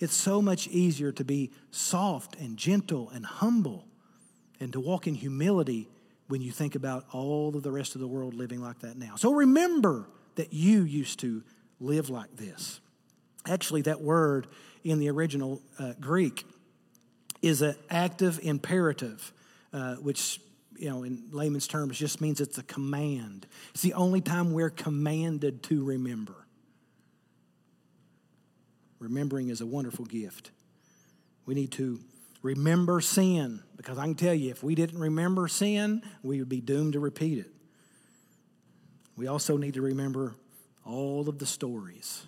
[0.00, 3.86] it's so much easier to be soft and gentle and humble
[4.58, 5.88] and to walk in humility
[6.28, 9.16] when you think about all of the rest of the world living like that now.
[9.16, 11.42] So remember that you used to
[11.80, 12.80] live like this.
[13.46, 14.46] Actually, that word
[14.84, 16.44] in the original uh, Greek
[17.40, 19.32] is an active imperative,
[19.72, 20.40] uh, which
[20.78, 23.46] you know, in layman's terms, just means it's a command.
[23.70, 26.34] It's the only time we're commanded to remember.
[29.00, 30.50] Remembering is a wonderful gift.
[31.46, 32.00] We need to
[32.42, 36.60] remember sin because I can tell you, if we didn't remember sin, we would be
[36.60, 37.50] doomed to repeat it.
[39.16, 40.36] We also need to remember
[40.84, 42.24] all of the stories,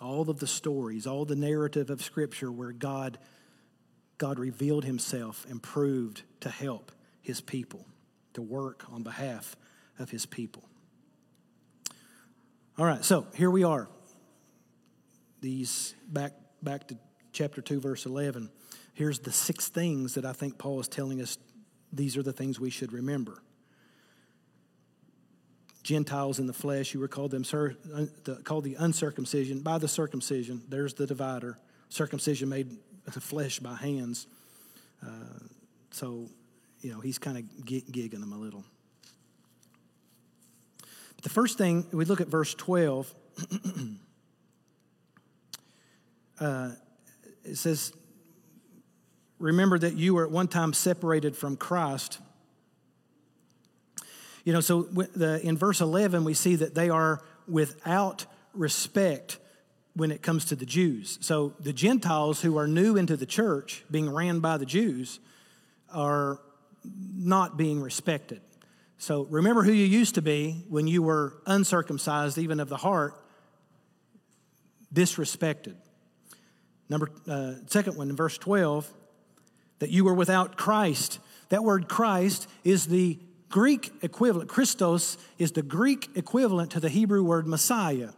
[0.00, 3.18] all of the stories, all the narrative of Scripture where God,
[4.16, 7.84] God revealed Himself and proved to help His people,
[8.34, 9.56] to work on behalf
[9.98, 10.62] of His people.
[12.78, 13.88] All right, so here we are.
[15.40, 16.32] These back
[16.62, 16.98] back to
[17.32, 18.50] chapter 2 verse 11.
[18.94, 21.38] Here's the six things that I think Paul is telling us
[21.92, 23.42] these are the things we should remember.
[25.82, 27.44] Gentiles in the flesh, you were called them
[28.44, 30.62] called the uncircumcision by the circumcision.
[30.68, 31.58] There's the divider.
[31.88, 34.26] Circumcision made the flesh by hands.
[35.02, 35.08] Uh,
[35.90, 36.28] so,
[36.80, 38.64] you know, he's kind of gigging them a little.
[41.14, 43.14] But the first thing, we look at verse 12.
[46.40, 46.70] uh,
[47.48, 47.92] it says,
[49.38, 52.18] Remember that you were at one time separated from Christ
[54.48, 58.24] you know, so the, in verse 11, we see that they are without
[58.54, 59.36] respect
[59.92, 61.18] when it comes to the Jews.
[61.20, 65.20] So the Gentiles who are new into the church, being ran by the Jews,
[65.92, 66.40] are
[67.14, 68.40] not being respected.
[68.96, 73.22] So remember who you used to be when you were uncircumcised, even of the heart,
[74.94, 75.74] disrespected.
[76.88, 78.90] Number uh, second one in verse 12,
[79.78, 81.18] that you were without Christ.
[81.50, 83.18] That word Christ is the
[83.48, 88.10] Greek equivalent, Christos, is the Greek equivalent to the Hebrew word Messiah.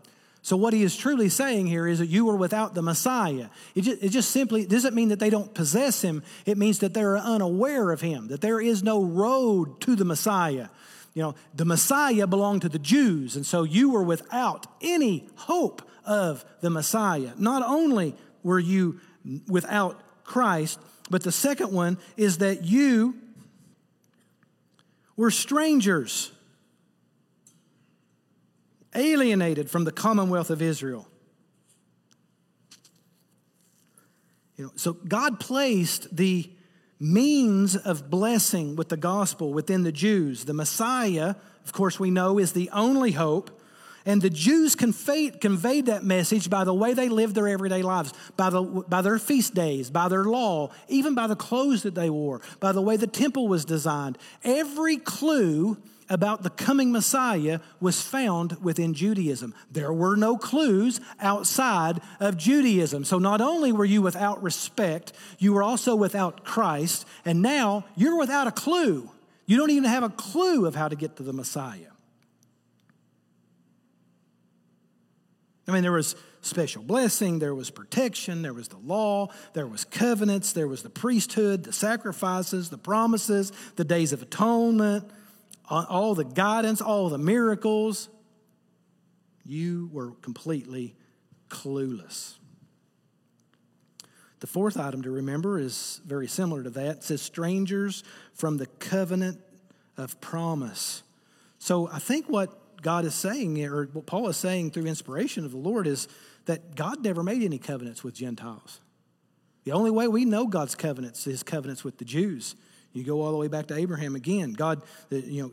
[0.42, 3.48] So, what he is truly saying here is that you were without the Messiah.
[3.74, 6.94] It just, it just simply doesn't mean that they don't possess him, it means that
[6.94, 10.68] they're unaware of him, that there is no road to the Messiah.
[11.12, 15.82] You know, the Messiah belonged to the Jews, and so you were without any hope
[16.06, 17.32] of the Messiah.
[17.36, 19.00] Not only were you
[19.48, 20.78] without Christ,
[21.10, 23.16] but the second one is that you
[25.16, 26.32] were strangers,
[28.94, 31.06] alienated from the commonwealth of Israel.
[34.56, 36.50] You know, so God placed the
[36.98, 40.44] means of blessing with the gospel within the Jews.
[40.44, 41.34] The Messiah,
[41.64, 43.59] of course, we know is the only hope.
[44.10, 48.12] And the Jews conveyed, conveyed that message by the way they lived their everyday lives,
[48.36, 52.10] by, the, by their feast days, by their law, even by the clothes that they
[52.10, 54.18] wore, by the way the temple was designed.
[54.42, 55.76] Every clue
[56.08, 59.54] about the coming Messiah was found within Judaism.
[59.70, 63.04] There were no clues outside of Judaism.
[63.04, 68.18] So not only were you without respect, you were also without Christ, and now you're
[68.18, 69.08] without a clue.
[69.46, 71.92] You don't even have a clue of how to get to the Messiah.
[75.70, 79.84] I mean, there was special blessing, there was protection, there was the law, there was
[79.84, 85.08] covenants, there was the priesthood, the sacrifices, the promises, the days of atonement,
[85.68, 88.08] all the guidance, all the miracles.
[89.44, 90.96] You were completely
[91.48, 92.34] clueless.
[94.40, 96.96] The fourth item to remember is very similar to that.
[96.96, 98.02] It says, strangers
[98.34, 99.38] from the covenant
[99.96, 101.04] of promise.
[101.60, 102.28] So I think
[102.82, 106.08] God is saying, or what Paul is saying through inspiration of the Lord, is
[106.46, 108.80] that God never made any covenants with Gentiles.
[109.64, 112.56] The only way we know God's covenants is covenants with the Jews.
[112.92, 114.52] You go all the way back to Abraham again.
[114.52, 115.50] God, you know,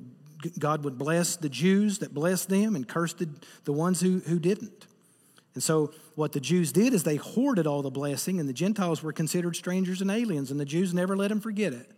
[0.58, 3.30] God would bless the Jews that blessed them and curse the,
[3.66, 4.88] the ones who, who didn't.
[5.54, 9.02] And so, what the Jews did is they hoarded all the blessing, and the Gentiles
[9.02, 11.92] were considered strangers and aliens, and the Jews never let them forget it.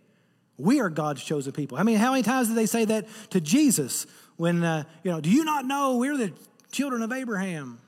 [0.56, 1.78] We are God's chosen people.
[1.78, 4.06] I mean, how many times did they say that to Jesus
[4.40, 6.32] when, uh, you know, do you not know we're the
[6.72, 7.78] children of Abraham?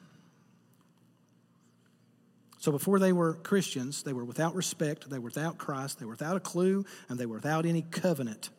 [2.58, 6.10] So before they were Christians, they were without respect, they were without Christ, they were
[6.10, 8.50] without a clue, and they were without any covenant.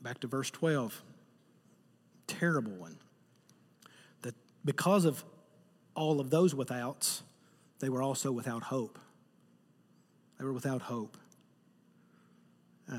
[0.00, 1.02] Back to verse 12.
[2.26, 2.96] Terrible one.
[4.22, 5.22] That because of
[5.94, 7.20] all of those withouts,
[7.80, 8.98] they were also without hope.
[10.38, 11.18] They were without hope.
[12.90, 12.96] Uh,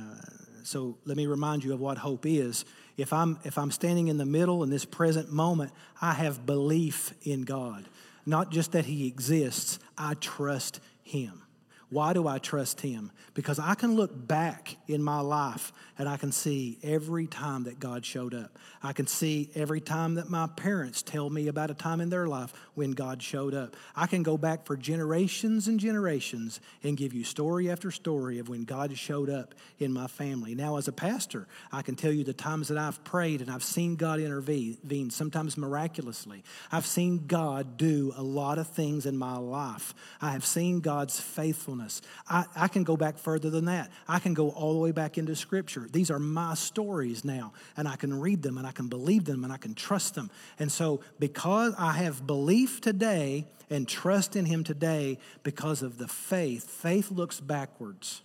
[0.63, 2.65] so let me remind you of what hope is.
[2.97, 7.13] If I'm, if I'm standing in the middle in this present moment, I have belief
[7.23, 7.85] in God.
[8.25, 11.43] Not just that He exists, I trust Him.
[11.89, 13.11] Why do I trust Him?
[13.33, 17.79] Because I can look back in my life and I can see every time that
[17.79, 18.57] God showed up.
[18.83, 22.27] I can see every time that my parents tell me about a time in their
[22.27, 23.75] life when God showed up.
[23.95, 28.49] I can go back for generations and generations and give you story after story of
[28.49, 30.53] when God showed up in my family.
[30.53, 33.63] Now, as a pastor, I can tell you the times that I've prayed and I've
[33.63, 36.43] seen God intervene, sometimes miraculously.
[36.71, 39.95] I've seen God do a lot of things in my life.
[40.21, 42.01] I have seen God's faithfulness faithfulness.
[42.27, 43.91] I, I can go back further than that.
[44.07, 45.87] I can go all the way back into Scripture.
[45.91, 49.43] These are my stories now, and I can read them and I can believe them
[49.43, 50.29] and I can trust them.
[50.57, 56.07] And so, because I have belief today and trust in Him today because of the
[56.07, 58.21] faith, faith looks backwards.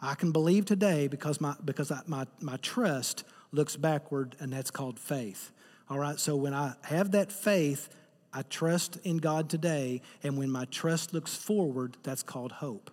[0.00, 4.70] I can believe today because my, because I, my, my trust looks backward, and that's
[4.70, 5.52] called faith.
[5.88, 7.88] All right, so when I have that faith,
[8.36, 12.90] I trust in God today, and when my trust looks forward, that's called hope.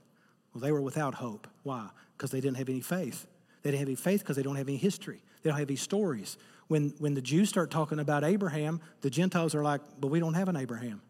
[0.54, 1.50] Well, they were without hope.
[1.64, 1.90] Why?
[2.16, 3.28] Because they didn't have any faith.
[3.62, 5.22] They didn't have any faith because they don't have any history.
[5.42, 6.38] They don't have any stories.
[6.70, 10.34] When, when the Jews start talking about Abraham, the Gentiles are like, but we don't
[10.34, 11.02] have an Abraham.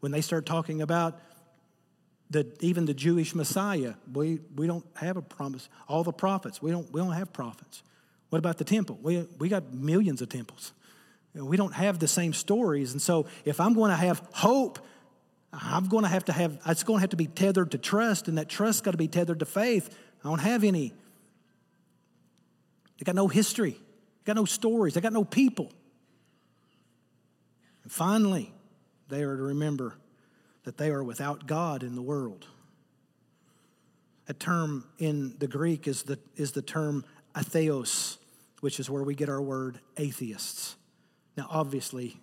[0.00, 1.20] When they start talking about
[2.30, 5.68] the, even the Jewish Messiah, we, we don't have a promise.
[5.86, 7.82] All the prophets, we don't, we don't have prophets.
[8.30, 8.98] What about the temple?
[9.02, 10.72] We, we got millions of temples.
[11.34, 12.92] We don't have the same stories.
[12.92, 14.78] And so if I'm going to have hope,
[15.52, 18.28] I'm going to have to have, it's going to have to be tethered to trust,
[18.28, 19.96] and that trust's got to be tethered to faith.
[20.24, 20.92] I don't have any.
[22.98, 25.72] They got no history, they got no stories, they got no people.
[27.82, 28.52] And finally,
[29.08, 29.96] they are to remember
[30.64, 32.46] that they are without God in the world.
[34.28, 37.04] A term in the Greek is the, is the term
[37.34, 38.18] atheos,
[38.60, 40.76] which is where we get our word atheists.
[41.36, 42.18] Now, obviously,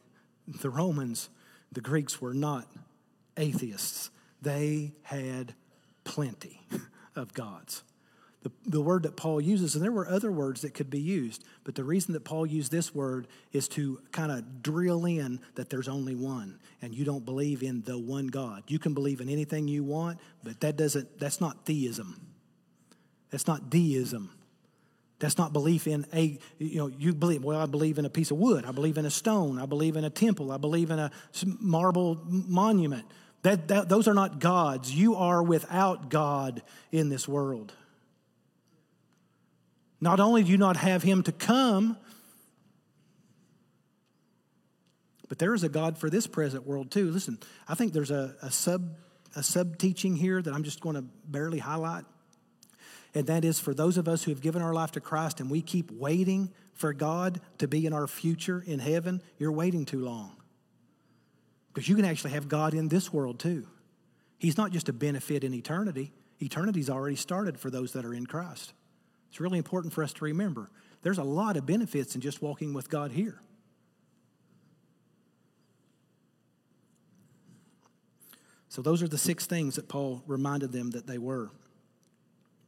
[0.48, 1.30] the Romans,
[1.72, 2.68] the Greeks were not
[3.38, 4.10] atheists,
[4.42, 5.54] they had
[6.04, 6.62] plenty
[7.16, 7.84] of gods.
[8.42, 11.44] The, the word that Paul uses, and there were other words that could be used,
[11.66, 15.70] but the reason that Paul used this word is to kind of drill in that
[15.70, 18.64] there's only one, and you don't believe in the one God.
[18.68, 22.28] You can believe in anything you want, but that doesn't, that's not theism.
[23.30, 24.32] That's not deism.
[25.20, 28.32] That's not belief in a, you know, you believe, well, I believe in a piece
[28.32, 28.66] of wood.
[28.66, 29.60] I believe in a stone.
[29.60, 30.52] I believe in a temple.
[30.52, 31.12] I believe in a
[31.60, 33.06] marble monument.
[33.42, 34.94] That, that, those are not gods.
[34.94, 36.62] You are without God
[36.92, 37.74] in this world.
[40.02, 41.98] Not only do you not have Him to come,
[45.28, 47.12] but there is a God for this present world too.
[47.12, 48.96] Listen, I think there's a, a sub
[49.36, 52.04] a sub teaching here that I'm just going to barely highlight
[53.14, 55.50] and that is for those of us who have given our life to Christ and
[55.50, 60.04] we keep waiting for God to be in our future in heaven, you're waiting too
[60.04, 60.36] long.
[61.74, 63.68] Because you can actually have God in this world too.
[64.38, 68.26] He's not just a benefit in eternity, eternity's already started for those that are in
[68.26, 68.74] Christ.
[69.30, 70.70] It's really important for us to remember
[71.02, 73.42] there's a lot of benefits in just walking with God here.
[78.68, 81.50] So, those are the six things that Paul reminded them that they were.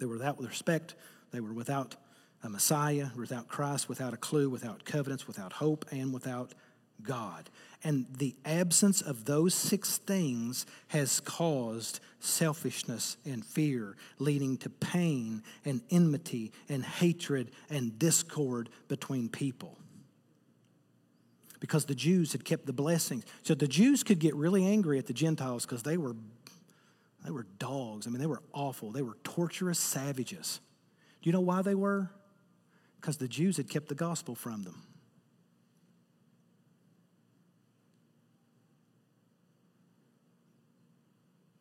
[0.01, 0.95] They were without respect.
[1.31, 1.95] They were without
[2.43, 6.55] a Messiah, without Christ, without a clue, without covenants, without hope, and without
[7.03, 7.51] God.
[7.83, 15.43] And the absence of those six things has caused selfishness and fear, leading to pain
[15.65, 19.77] and enmity and hatred and discord between people.
[21.59, 23.23] Because the Jews had kept the blessings.
[23.43, 26.15] So the Jews could get really angry at the Gentiles because they were
[27.23, 28.07] they were dogs.
[28.07, 28.91] I mean, they were awful.
[28.91, 30.59] They were torturous savages.
[31.21, 32.09] Do you know why they were?
[32.99, 34.83] Because the Jews had kept the gospel from them.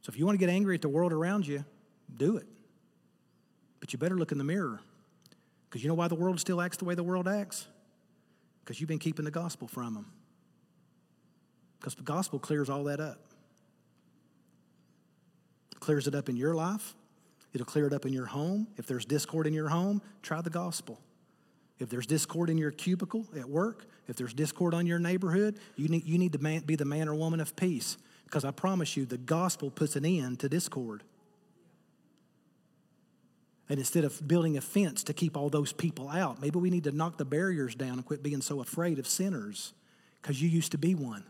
[0.02, 1.64] So if you want to get angry at the world around you,
[2.16, 2.46] do it.
[3.80, 4.80] But you better look in the mirror.
[5.68, 7.66] Because you know why the world still acts the way the world acts?
[8.64, 10.12] Because you've been keeping the gospel from them.
[11.78, 13.29] Because the gospel clears all that up
[15.80, 16.94] clears it up in your life.
[17.52, 18.68] It'll clear it up in your home.
[18.76, 21.00] If there's discord in your home, try the gospel.
[21.78, 25.88] If there's discord in your cubicle at work, if there's discord on your neighborhood, you
[25.88, 27.96] need, you need to man, be the man or woman of peace.
[28.24, 31.02] Because I promise you, the gospel puts an end to discord.
[33.68, 36.84] And instead of building a fence to keep all those people out, maybe we need
[36.84, 39.72] to knock the barriers down and quit being so afraid of sinners
[40.20, 41.24] because you used to be one.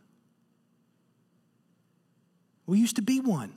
[2.67, 3.53] We used to be one.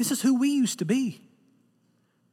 [0.00, 1.20] This is who we used to be.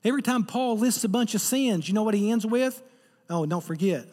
[0.01, 2.82] Every time Paul lists a bunch of sins, you know what he ends with?
[3.30, 4.05] Oh, don't forget,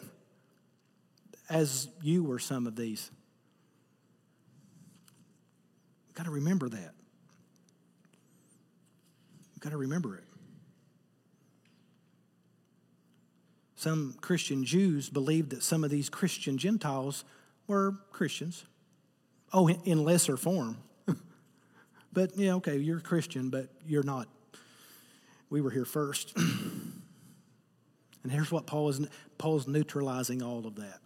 [1.49, 3.09] as you were some of these.
[6.15, 6.95] Got to remember that.
[9.53, 10.25] You got to remember it.
[13.77, 17.23] Some Christian Jews believed that some of these Christian Gentiles
[17.67, 18.65] were Christians.
[19.53, 20.79] Oh, in lesser form.
[22.15, 24.27] But, yeah, okay, you're a Christian, but you're not.
[25.51, 26.35] We were here first.
[26.37, 29.05] and here's what Paul is
[29.37, 30.99] Paul's neutralizing all of that.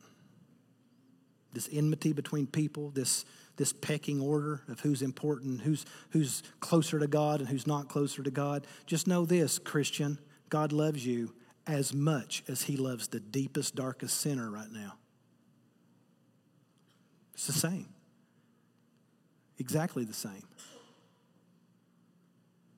[1.51, 3.26] This enmity between people, this,
[3.57, 8.24] this pecking order of who's important, who's, who's closer to God and who's not closer
[8.24, 8.66] to God.
[8.86, 11.34] Just know this, Christian God loves you
[11.68, 14.95] as much as he loves the deepest, darkest sinner right now.
[17.34, 17.88] It's the same.
[19.60, 20.43] Exactly the same.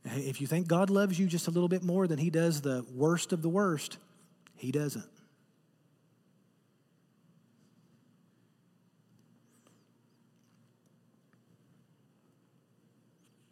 [0.04, 2.86] If you think God loves you just a little bit more than he does the
[2.94, 3.98] worst of the worst,
[4.56, 5.06] he doesn't.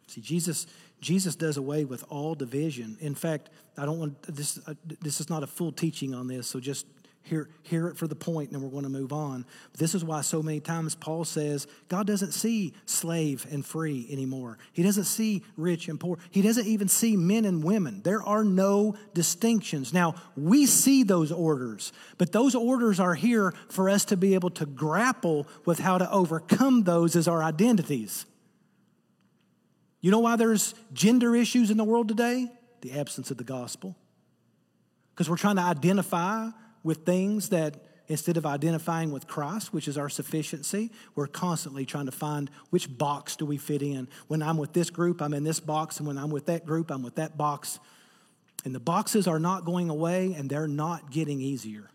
[0.08, 0.66] See, Jesus,
[1.00, 2.96] Jesus does away with all division.
[3.00, 3.48] In fact,
[3.78, 4.58] I don't want this.
[4.66, 6.84] Uh, this is not a full teaching on this, so just
[7.22, 9.44] hear hear it for the point, and then we're going to move on.
[9.78, 14.58] This is why so many times Paul says God doesn't see slave and free anymore.
[14.72, 16.18] He doesn't see rich and poor.
[16.30, 18.02] He doesn't even see men and women.
[18.02, 19.92] There are no distinctions.
[19.92, 24.50] Now we see those orders, but those orders are here for us to be able
[24.50, 28.26] to grapple with how to overcome those as our identities.
[30.00, 32.48] You know why there's gender issues in the world today?
[32.80, 33.94] The absence of the gospel.
[35.14, 36.48] Because we're trying to identify
[36.82, 37.76] with things that
[38.08, 42.98] instead of identifying with Christ, which is our sufficiency, we're constantly trying to find which
[42.98, 44.08] box do we fit in.
[44.26, 46.90] When I'm with this group, I'm in this box, and when I'm with that group,
[46.90, 47.78] I'm with that box.
[48.64, 51.90] And the boxes are not going away and they're not getting easier.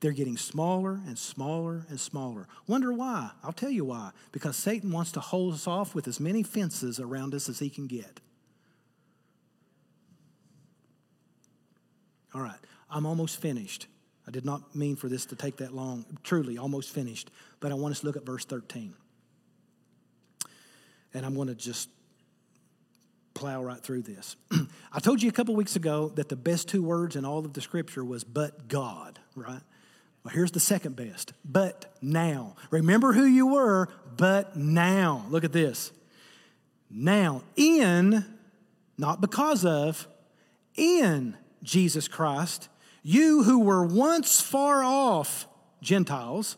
[0.00, 2.46] They're getting smaller and smaller and smaller.
[2.66, 3.30] Wonder why?
[3.42, 4.12] I'll tell you why.
[4.32, 7.68] Because Satan wants to hold us off with as many fences around us as he
[7.68, 8.20] can get.
[12.34, 12.58] All right,
[12.90, 13.86] I'm almost finished.
[14.28, 16.04] I did not mean for this to take that long.
[16.22, 17.30] Truly, almost finished.
[17.60, 18.92] But I want us to look at verse 13.
[21.14, 21.88] And I'm going to just
[23.32, 24.36] plow right through this.
[24.92, 27.54] I told you a couple weeks ago that the best two words in all of
[27.54, 29.62] the scripture was but God, right?
[30.22, 31.32] Well, here's the second best.
[31.42, 32.54] But now.
[32.70, 35.24] Remember who you were, but now.
[35.30, 35.90] Look at this.
[36.90, 38.26] Now, in,
[38.98, 40.06] not because of,
[40.76, 42.68] in Jesus Christ,
[43.08, 45.46] you who were once far off,
[45.80, 46.56] Gentiles,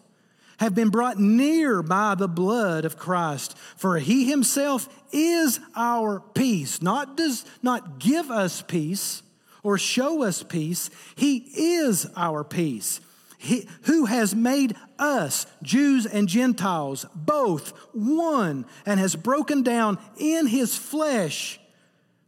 [0.58, 3.56] have been brought near by the blood of Christ.
[3.76, 9.22] For he himself is our peace, not does not give us peace
[9.62, 10.90] or show us peace.
[11.14, 13.00] He is our peace
[13.38, 20.46] he, who has made us, Jews and Gentiles, both one, and has broken down in
[20.46, 21.58] his flesh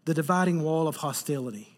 [0.07, 1.72] the dividing wall of hostility.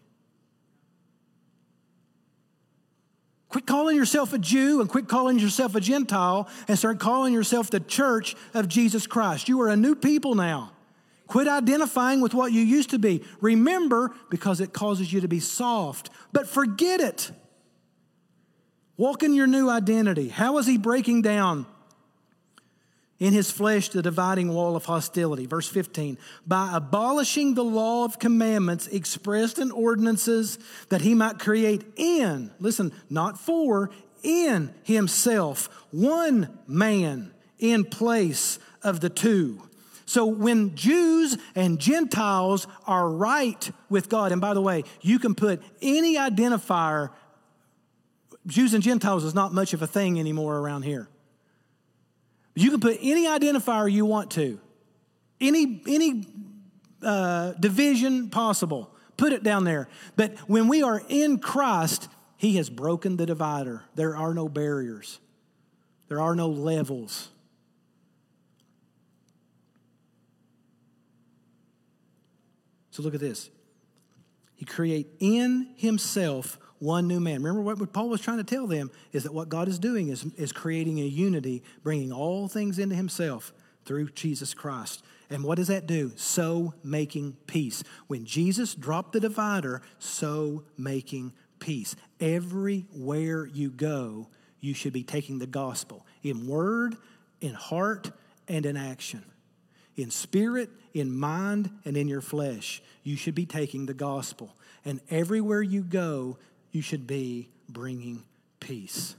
[3.55, 7.69] Quit calling yourself a Jew and quit calling yourself a Gentile and start calling yourself
[7.69, 9.47] the church of Jesus Christ.
[9.47, 10.73] You are a new people now.
[11.27, 13.23] Quit identifying with what you used to be.
[13.39, 17.31] Remember, because it causes you to be soft, but forget it.
[18.97, 20.27] Walk in your new identity.
[20.27, 21.65] How is he breaking down
[23.19, 25.45] in his flesh the dividing wall of hostility?
[25.45, 30.59] Verse 15 by abolishing the law of commandments expressed in ordinances
[30.89, 33.89] that he might create in, listen, not for,
[34.23, 39.61] in himself one man in place of the two.
[40.07, 45.33] So when Jews and Gentiles are right with God, and by the way, you can
[45.33, 47.09] put any identifier
[48.47, 51.07] Jews and Gentiles is not much of a thing anymore around here.
[52.55, 54.59] You can put any identifier you want to,
[55.41, 56.25] any, any
[57.03, 59.89] uh, division possible, put it down there.
[60.15, 63.83] But when we are in Christ, He has broken the divider.
[63.95, 65.19] There are no barriers,
[66.07, 67.29] there are no levels.
[72.91, 73.49] So look at this.
[74.55, 77.41] He create in himself one new man.
[77.41, 80.25] Remember what Paul was trying to tell them is that what God is doing is,
[80.35, 83.53] is creating a unity, bringing all things into himself
[83.85, 85.03] through Jesus Christ.
[85.29, 86.11] And what does that do?
[86.15, 87.83] So making peace.
[88.07, 91.95] When Jesus dropped the divider, so making peace.
[92.19, 94.27] Everywhere you go,
[94.59, 96.95] you should be taking the gospel in word,
[97.41, 98.11] in heart,
[98.47, 99.23] and in action.
[99.95, 104.55] In spirit, in mind, and in your flesh, you should be taking the gospel.
[104.83, 106.37] And everywhere you go,
[106.75, 108.21] you should be bringing
[108.59, 109.15] peace.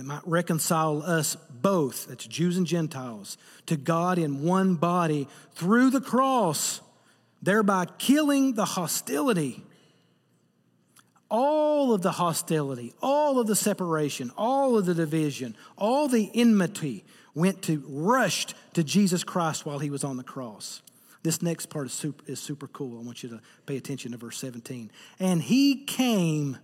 [0.00, 5.90] that might reconcile us both, that's Jews and Gentiles, to God in one body through
[5.90, 6.80] the cross,
[7.42, 9.62] thereby killing the hostility.
[11.28, 17.04] All of the hostility, all of the separation, all of the division, all the enmity
[17.34, 20.80] went to, rushed to Jesus Christ while he was on the cross.
[21.22, 22.98] This next part is super, is super cool.
[22.98, 24.90] I want you to pay attention to verse 17.
[25.18, 26.58] And he came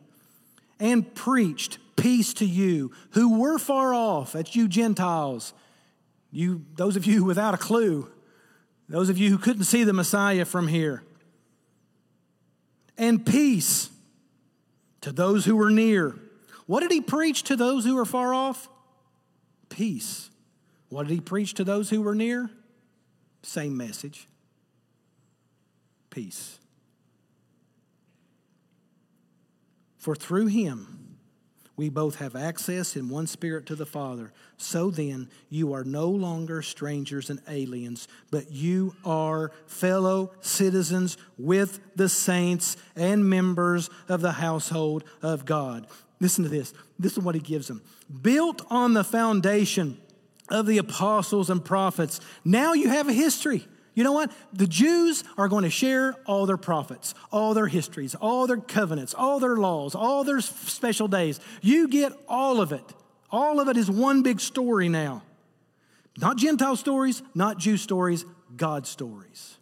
[0.80, 4.32] and preached peace to you who were far off.
[4.32, 5.52] That's you Gentiles.
[6.30, 8.10] You, those of you without a clue.
[8.88, 11.02] Those of you who couldn't see the Messiah from here.
[12.96, 13.90] And peace
[15.02, 16.16] to those who were near.
[16.66, 18.68] What did he preach to those who were far off?
[19.68, 20.30] Peace.
[20.88, 22.50] What did he preach to those who were near?
[23.42, 24.28] Same message
[26.16, 26.58] peace.
[29.98, 31.18] For through him
[31.76, 34.32] we both have access in one spirit to the Father.
[34.56, 41.80] So then, you are no longer strangers and aliens, but you are fellow citizens with
[41.96, 45.86] the saints and members of the household of God.
[46.18, 46.72] Listen to this.
[46.98, 47.82] This is what he gives them.
[48.22, 50.00] Built on the foundation
[50.48, 53.66] of the apostles and prophets, now you have a history
[53.96, 54.30] you know what?
[54.52, 59.14] The Jews are going to share all their prophets, all their histories, all their covenants,
[59.14, 61.40] all their laws, all their special days.
[61.62, 62.84] You get all of it.
[63.30, 65.22] All of it is one big story now.
[66.18, 69.56] Not Gentile stories, not Jew stories, God stories.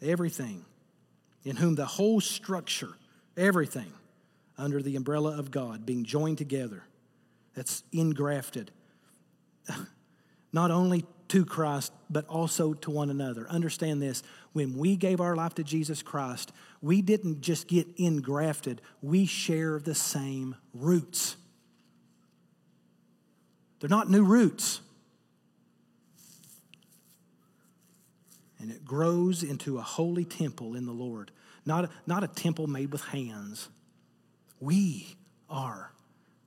[0.00, 0.64] Everything
[1.44, 2.96] in whom the whole structure,
[3.36, 3.92] everything
[4.56, 6.84] under the umbrella of God being joined together,
[7.54, 8.70] that's engrafted.
[10.54, 13.46] Not only to Christ, but also to one another.
[13.48, 14.22] Understand this
[14.52, 16.52] when we gave our life to Jesus Christ,
[16.82, 21.36] we didn't just get engrafted, we share the same roots.
[23.78, 24.80] They're not new roots.
[28.58, 31.30] And it grows into a holy temple in the Lord,
[31.64, 33.68] not a, not a temple made with hands.
[34.58, 35.16] We
[35.48, 35.92] are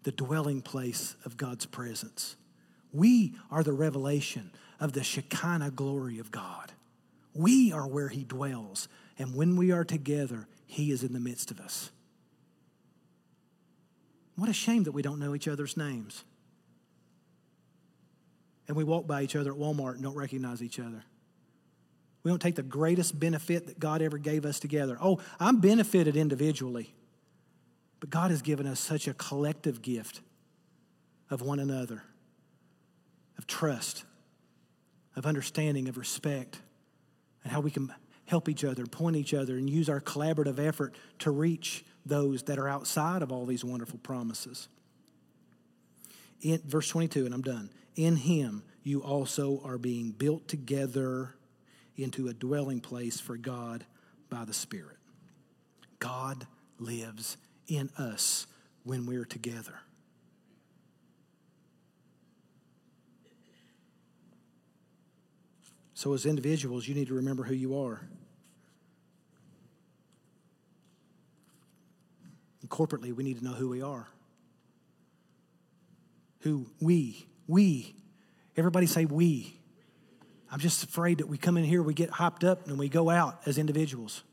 [0.04, 2.36] the dwelling place of God's presence.
[2.94, 6.72] We are the revelation of the Shekinah glory of God.
[7.34, 8.88] We are where He dwells.
[9.18, 11.92] And when we are together, He is in the midst of us.
[14.36, 16.24] What a shame that we don't know each other's names.
[18.68, 21.04] And we walk by each other at Walmart and don't recognize each other.
[22.24, 24.98] We don't take the greatest benefit that God ever gave us together.
[25.02, 26.94] Oh, I'm benefited individually,
[28.00, 30.22] but God has given us such a collective gift
[31.30, 32.04] of one another,
[33.38, 34.06] of trust,
[35.16, 36.60] of understanding, of respect,
[37.44, 37.94] and how we can
[38.26, 42.58] help each other, point each other, and use our collaborative effort to reach those that
[42.58, 44.68] are outside of all these wonderful promises.
[46.42, 47.70] In verse 22, and I'm done.
[47.96, 51.36] In him you also are being built together
[51.96, 53.86] into a dwelling place for God
[54.30, 54.98] by the Spirit.
[56.00, 56.48] God
[56.80, 58.48] lives in us
[58.84, 59.80] when we're together.
[66.04, 68.02] So, as individuals, you need to remember who you are.
[72.60, 74.10] And corporately, we need to know who we are.
[76.42, 77.96] Who we, we,
[78.58, 79.58] everybody say we.
[80.52, 83.10] I'm just afraid that we come in here, we get hopped up, and we go
[83.10, 84.24] out as individuals.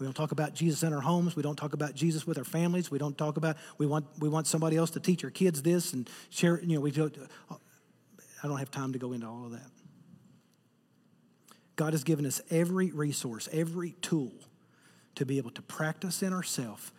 [0.00, 1.36] We don't talk about Jesus in our homes.
[1.36, 2.90] We don't talk about Jesus with our families.
[2.90, 5.92] We don't talk about we want we want somebody else to teach our kids this
[5.92, 6.60] and share.
[6.60, 7.12] You know, we do.
[7.48, 9.75] I don't have time to go into all of that.
[11.76, 14.32] God has given us every resource, every tool
[15.14, 16.90] to be able to practice in ourselves,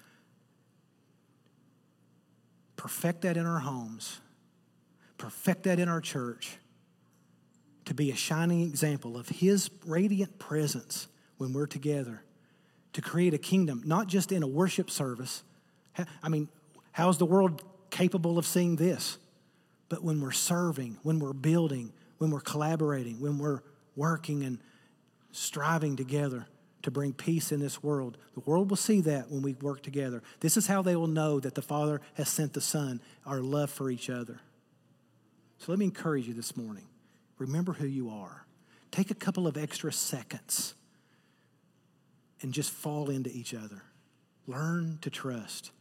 [2.75, 4.19] perfect that in our homes,
[5.17, 6.57] perfect that in our church,
[7.85, 11.07] to be a shining example of His radiant presence
[11.37, 12.23] when we're together,
[12.93, 15.43] to create a kingdom, not just in a worship service.
[16.21, 16.49] I mean,
[16.91, 19.17] how's the world capable of seeing this?
[19.89, 23.61] But when we're serving, when we're building, when we're collaborating, when we're
[23.97, 24.59] working and
[25.31, 26.47] striving together
[26.83, 28.17] to bring peace in this world.
[28.33, 30.23] The world will see that when we work together.
[30.39, 33.69] This is how they will know that the Father has sent the Son, our love
[33.69, 34.39] for each other.
[35.57, 36.85] So let me encourage you this morning.
[37.39, 38.45] Remember who you are.
[38.91, 40.75] Take a couple of extra seconds
[42.41, 43.83] and just fall into each other.
[44.45, 45.71] Learn to trust.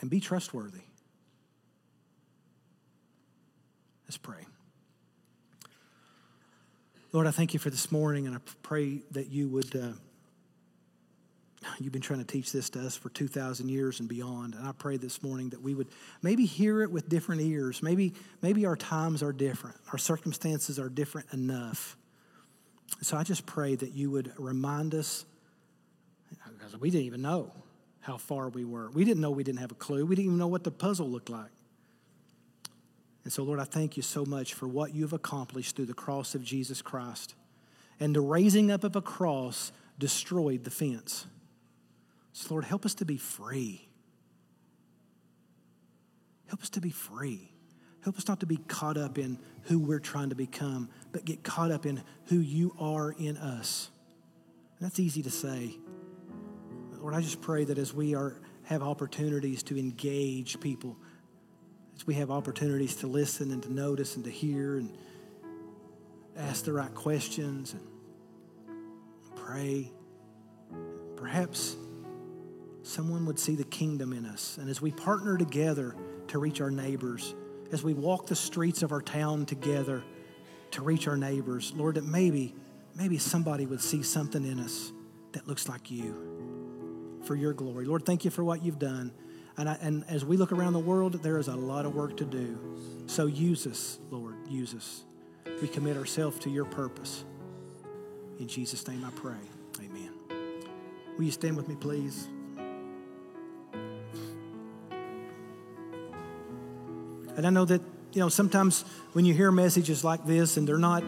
[0.00, 0.82] And be trustworthy.
[4.06, 4.46] Let's pray.
[7.12, 9.92] Lord, I thank you for this morning, and I pray that you would uh,
[11.80, 14.54] You've been trying to teach this to us for 2,000 years and beyond.
[14.54, 15.88] And I pray this morning that we would
[16.22, 17.82] maybe hear it with different ears.
[17.82, 21.96] Maybe, maybe our times are different, our circumstances are different enough.
[23.02, 25.24] So I just pray that you would remind us,
[26.58, 27.52] because we didn't even know
[28.00, 28.90] how far we were.
[28.90, 30.06] We didn't know we didn't have a clue.
[30.06, 31.50] We didn't even know what the puzzle looked like.
[33.28, 36.34] And so, Lord, I thank you so much for what you've accomplished through the cross
[36.34, 37.34] of Jesus Christ.
[38.00, 41.26] And the raising up of a cross destroyed the fence.
[42.32, 43.86] So, Lord, help us to be free.
[46.46, 47.52] Help us to be free.
[48.02, 51.44] Help us not to be caught up in who we're trying to become, but get
[51.44, 53.90] caught up in who you are in us.
[54.78, 55.76] And that's easy to say.
[56.98, 60.96] Lord, I just pray that as we are have opportunities to engage people,
[61.98, 64.96] as we have opportunities to listen and to notice and to hear and
[66.36, 67.82] ask the right questions and
[69.34, 69.90] pray,
[71.16, 71.74] perhaps
[72.84, 74.58] someone would see the kingdom in us.
[74.58, 75.96] And as we partner together
[76.28, 77.34] to reach our neighbors,
[77.72, 80.04] as we walk the streets of our town together
[80.70, 82.54] to reach our neighbors, Lord, that maybe,
[82.94, 84.92] maybe somebody would see something in us
[85.32, 87.86] that looks like you for your glory.
[87.86, 89.12] Lord, thank you for what you've done.
[89.58, 92.16] And, I, and as we look around the world, there is a lot of work
[92.18, 92.58] to do.
[93.06, 95.02] So use us, Lord, use us.
[95.60, 97.24] We commit ourselves to your purpose.
[98.38, 99.34] In Jesus' name I pray.
[99.80, 100.12] Amen.
[101.16, 102.28] Will you stand with me, please?
[107.36, 107.80] And I know that,
[108.12, 111.02] you know, sometimes when you hear messages like this and they're not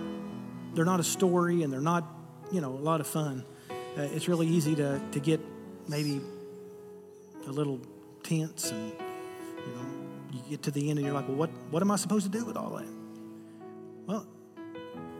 [0.74, 2.04] they're not a story and they're not,
[2.52, 5.40] you know, a lot of fun, uh, it's really easy to, to get
[5.88, 6.20] maybe
[7.46, 7.80] a little
[8.22, 9.86] tense and, you know,
[10.32, 12.38] you get to the end and you're like, well, what, what am I supposed to
[12.38, 12.88] do with all that?
[14.06, 14.26] Well,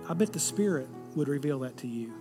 [0.09, 2.12] I bet the Spirit would reveal that to you.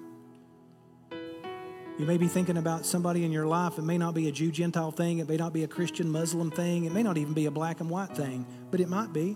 [1.11, 3.77] You may be thinking about somebody in your life.
[3.77, 5.19] It may not be a Jew Gentile thing.
[5.19, 6.85] It may not be a Christian Muslim thing.
[6.85, 9.35] It may not even be a black and white thing, but it might be.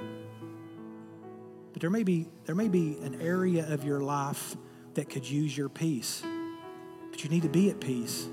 [1.73, 4.55] But there may be, there may be an area of your life
[4.93, 6.23] that could use your peace.
[7.11, 8.27] But you need to be at peace.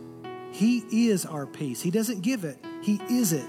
[0.52, 1.80] He is our peace.
[1.80, 3.46] He doesn't give it, He is it.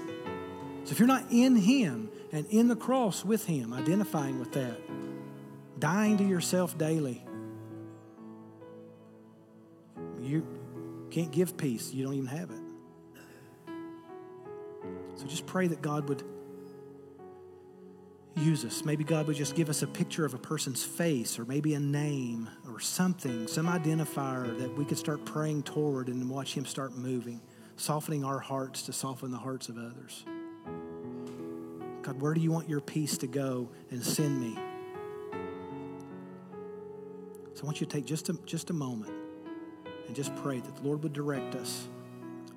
[0.84, 4.80] So if you're not in Him and in the cross with Him, identifying with that,
[5.78, 7.24] dying to yourself daily,
[10.20, 10.46] you
[11.10, 12.60] can't give peace, you don't even have it.
[15.16, 16.24] So just pray that God would
[18.36, 18.84] use us.
[18.84, 21.80] Maybe God would just give us a picture of a person's face or maybe a
[21.80, 26.96] name or something, some identifier that we could start praying toward and watch Him start
[26.96, 27.40] moving,
[27.76, 30.24] softening our hearts to soften the hearts of others.
[32.02, 34.58] God, where do you want your peace to go and send me?
[37.54, 39.12] So I want you to take just a, just a moment
[40.06, 41.88] and just pray that the Lord would direct us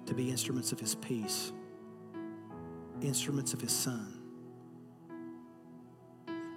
[0.07, 1.51] to be instruments of His peace,
[3.01, 4.19] instruments of His Son,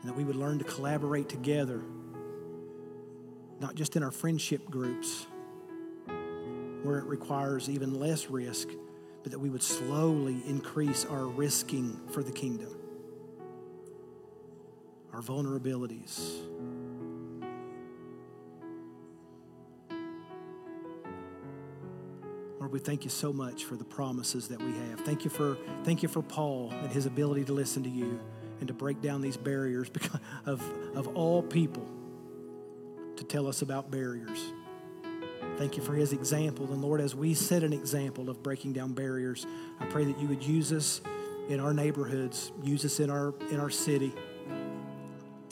[0.08, 1.82] that we would learn to collaborate together,
[3.60, 5.26] not just in our friendship groups
[6.82, 8.68] where it requires even less risk,
[9.22, 12.74] but that we would slowly increase our risking for the kingdom,
[15.12, 16.40] our vulnerabilities
[22.68, 25.00] Lord, we thank you so much for the promises that we have.
[25.00, 28.20] Thank you for, thank you for Paul and his ability to listen to you
[28.60, 30.62] and to break down these barriers because of,
[30.94, 31.86] of all people
[33.16, 34.52] to tell us about barriers.
[35.56, 36.72] Thank you for his example.
[36.72, 39.44] And Lord, as we set an example of breaking down barriers,
[39.80, 41.00] I pray that you would use us
[41.48, 44.12] in our neighborhoods, use us in our, in our city.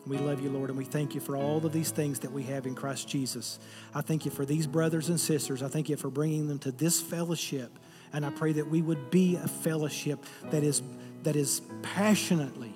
[0.06, 2.44] We love you, Lord, and we thank you for all of these things that we
[2.44, 3.58] have in Christ Jesus.
[3.92, 5.62] I thank you for these brothers and sisters.
[5.62, 7.76] I thank you for bringing them to this fellowship.
[8.12, 10.82] And I pray that we would be a fellowship that is,
[11.24, 12.74] that is passionately,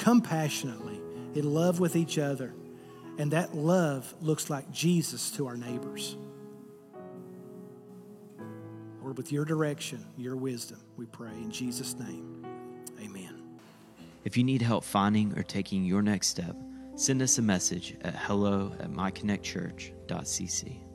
[0.00, 0.98] compassionately
[1.34, 2.52] in love with each other.
[3.18, 6.16] And that love looks like Jesus to our neighbors.
[9.02, 12.46] Lord, with your direction, your wisdom, we pray in Jesus' name.
[13.00, 13.42] Amen.
[14.24, 16.56] If you need help finding or taking your next step,
[16.96, 20.89] send us a message at hello at myconnectchurch.cc.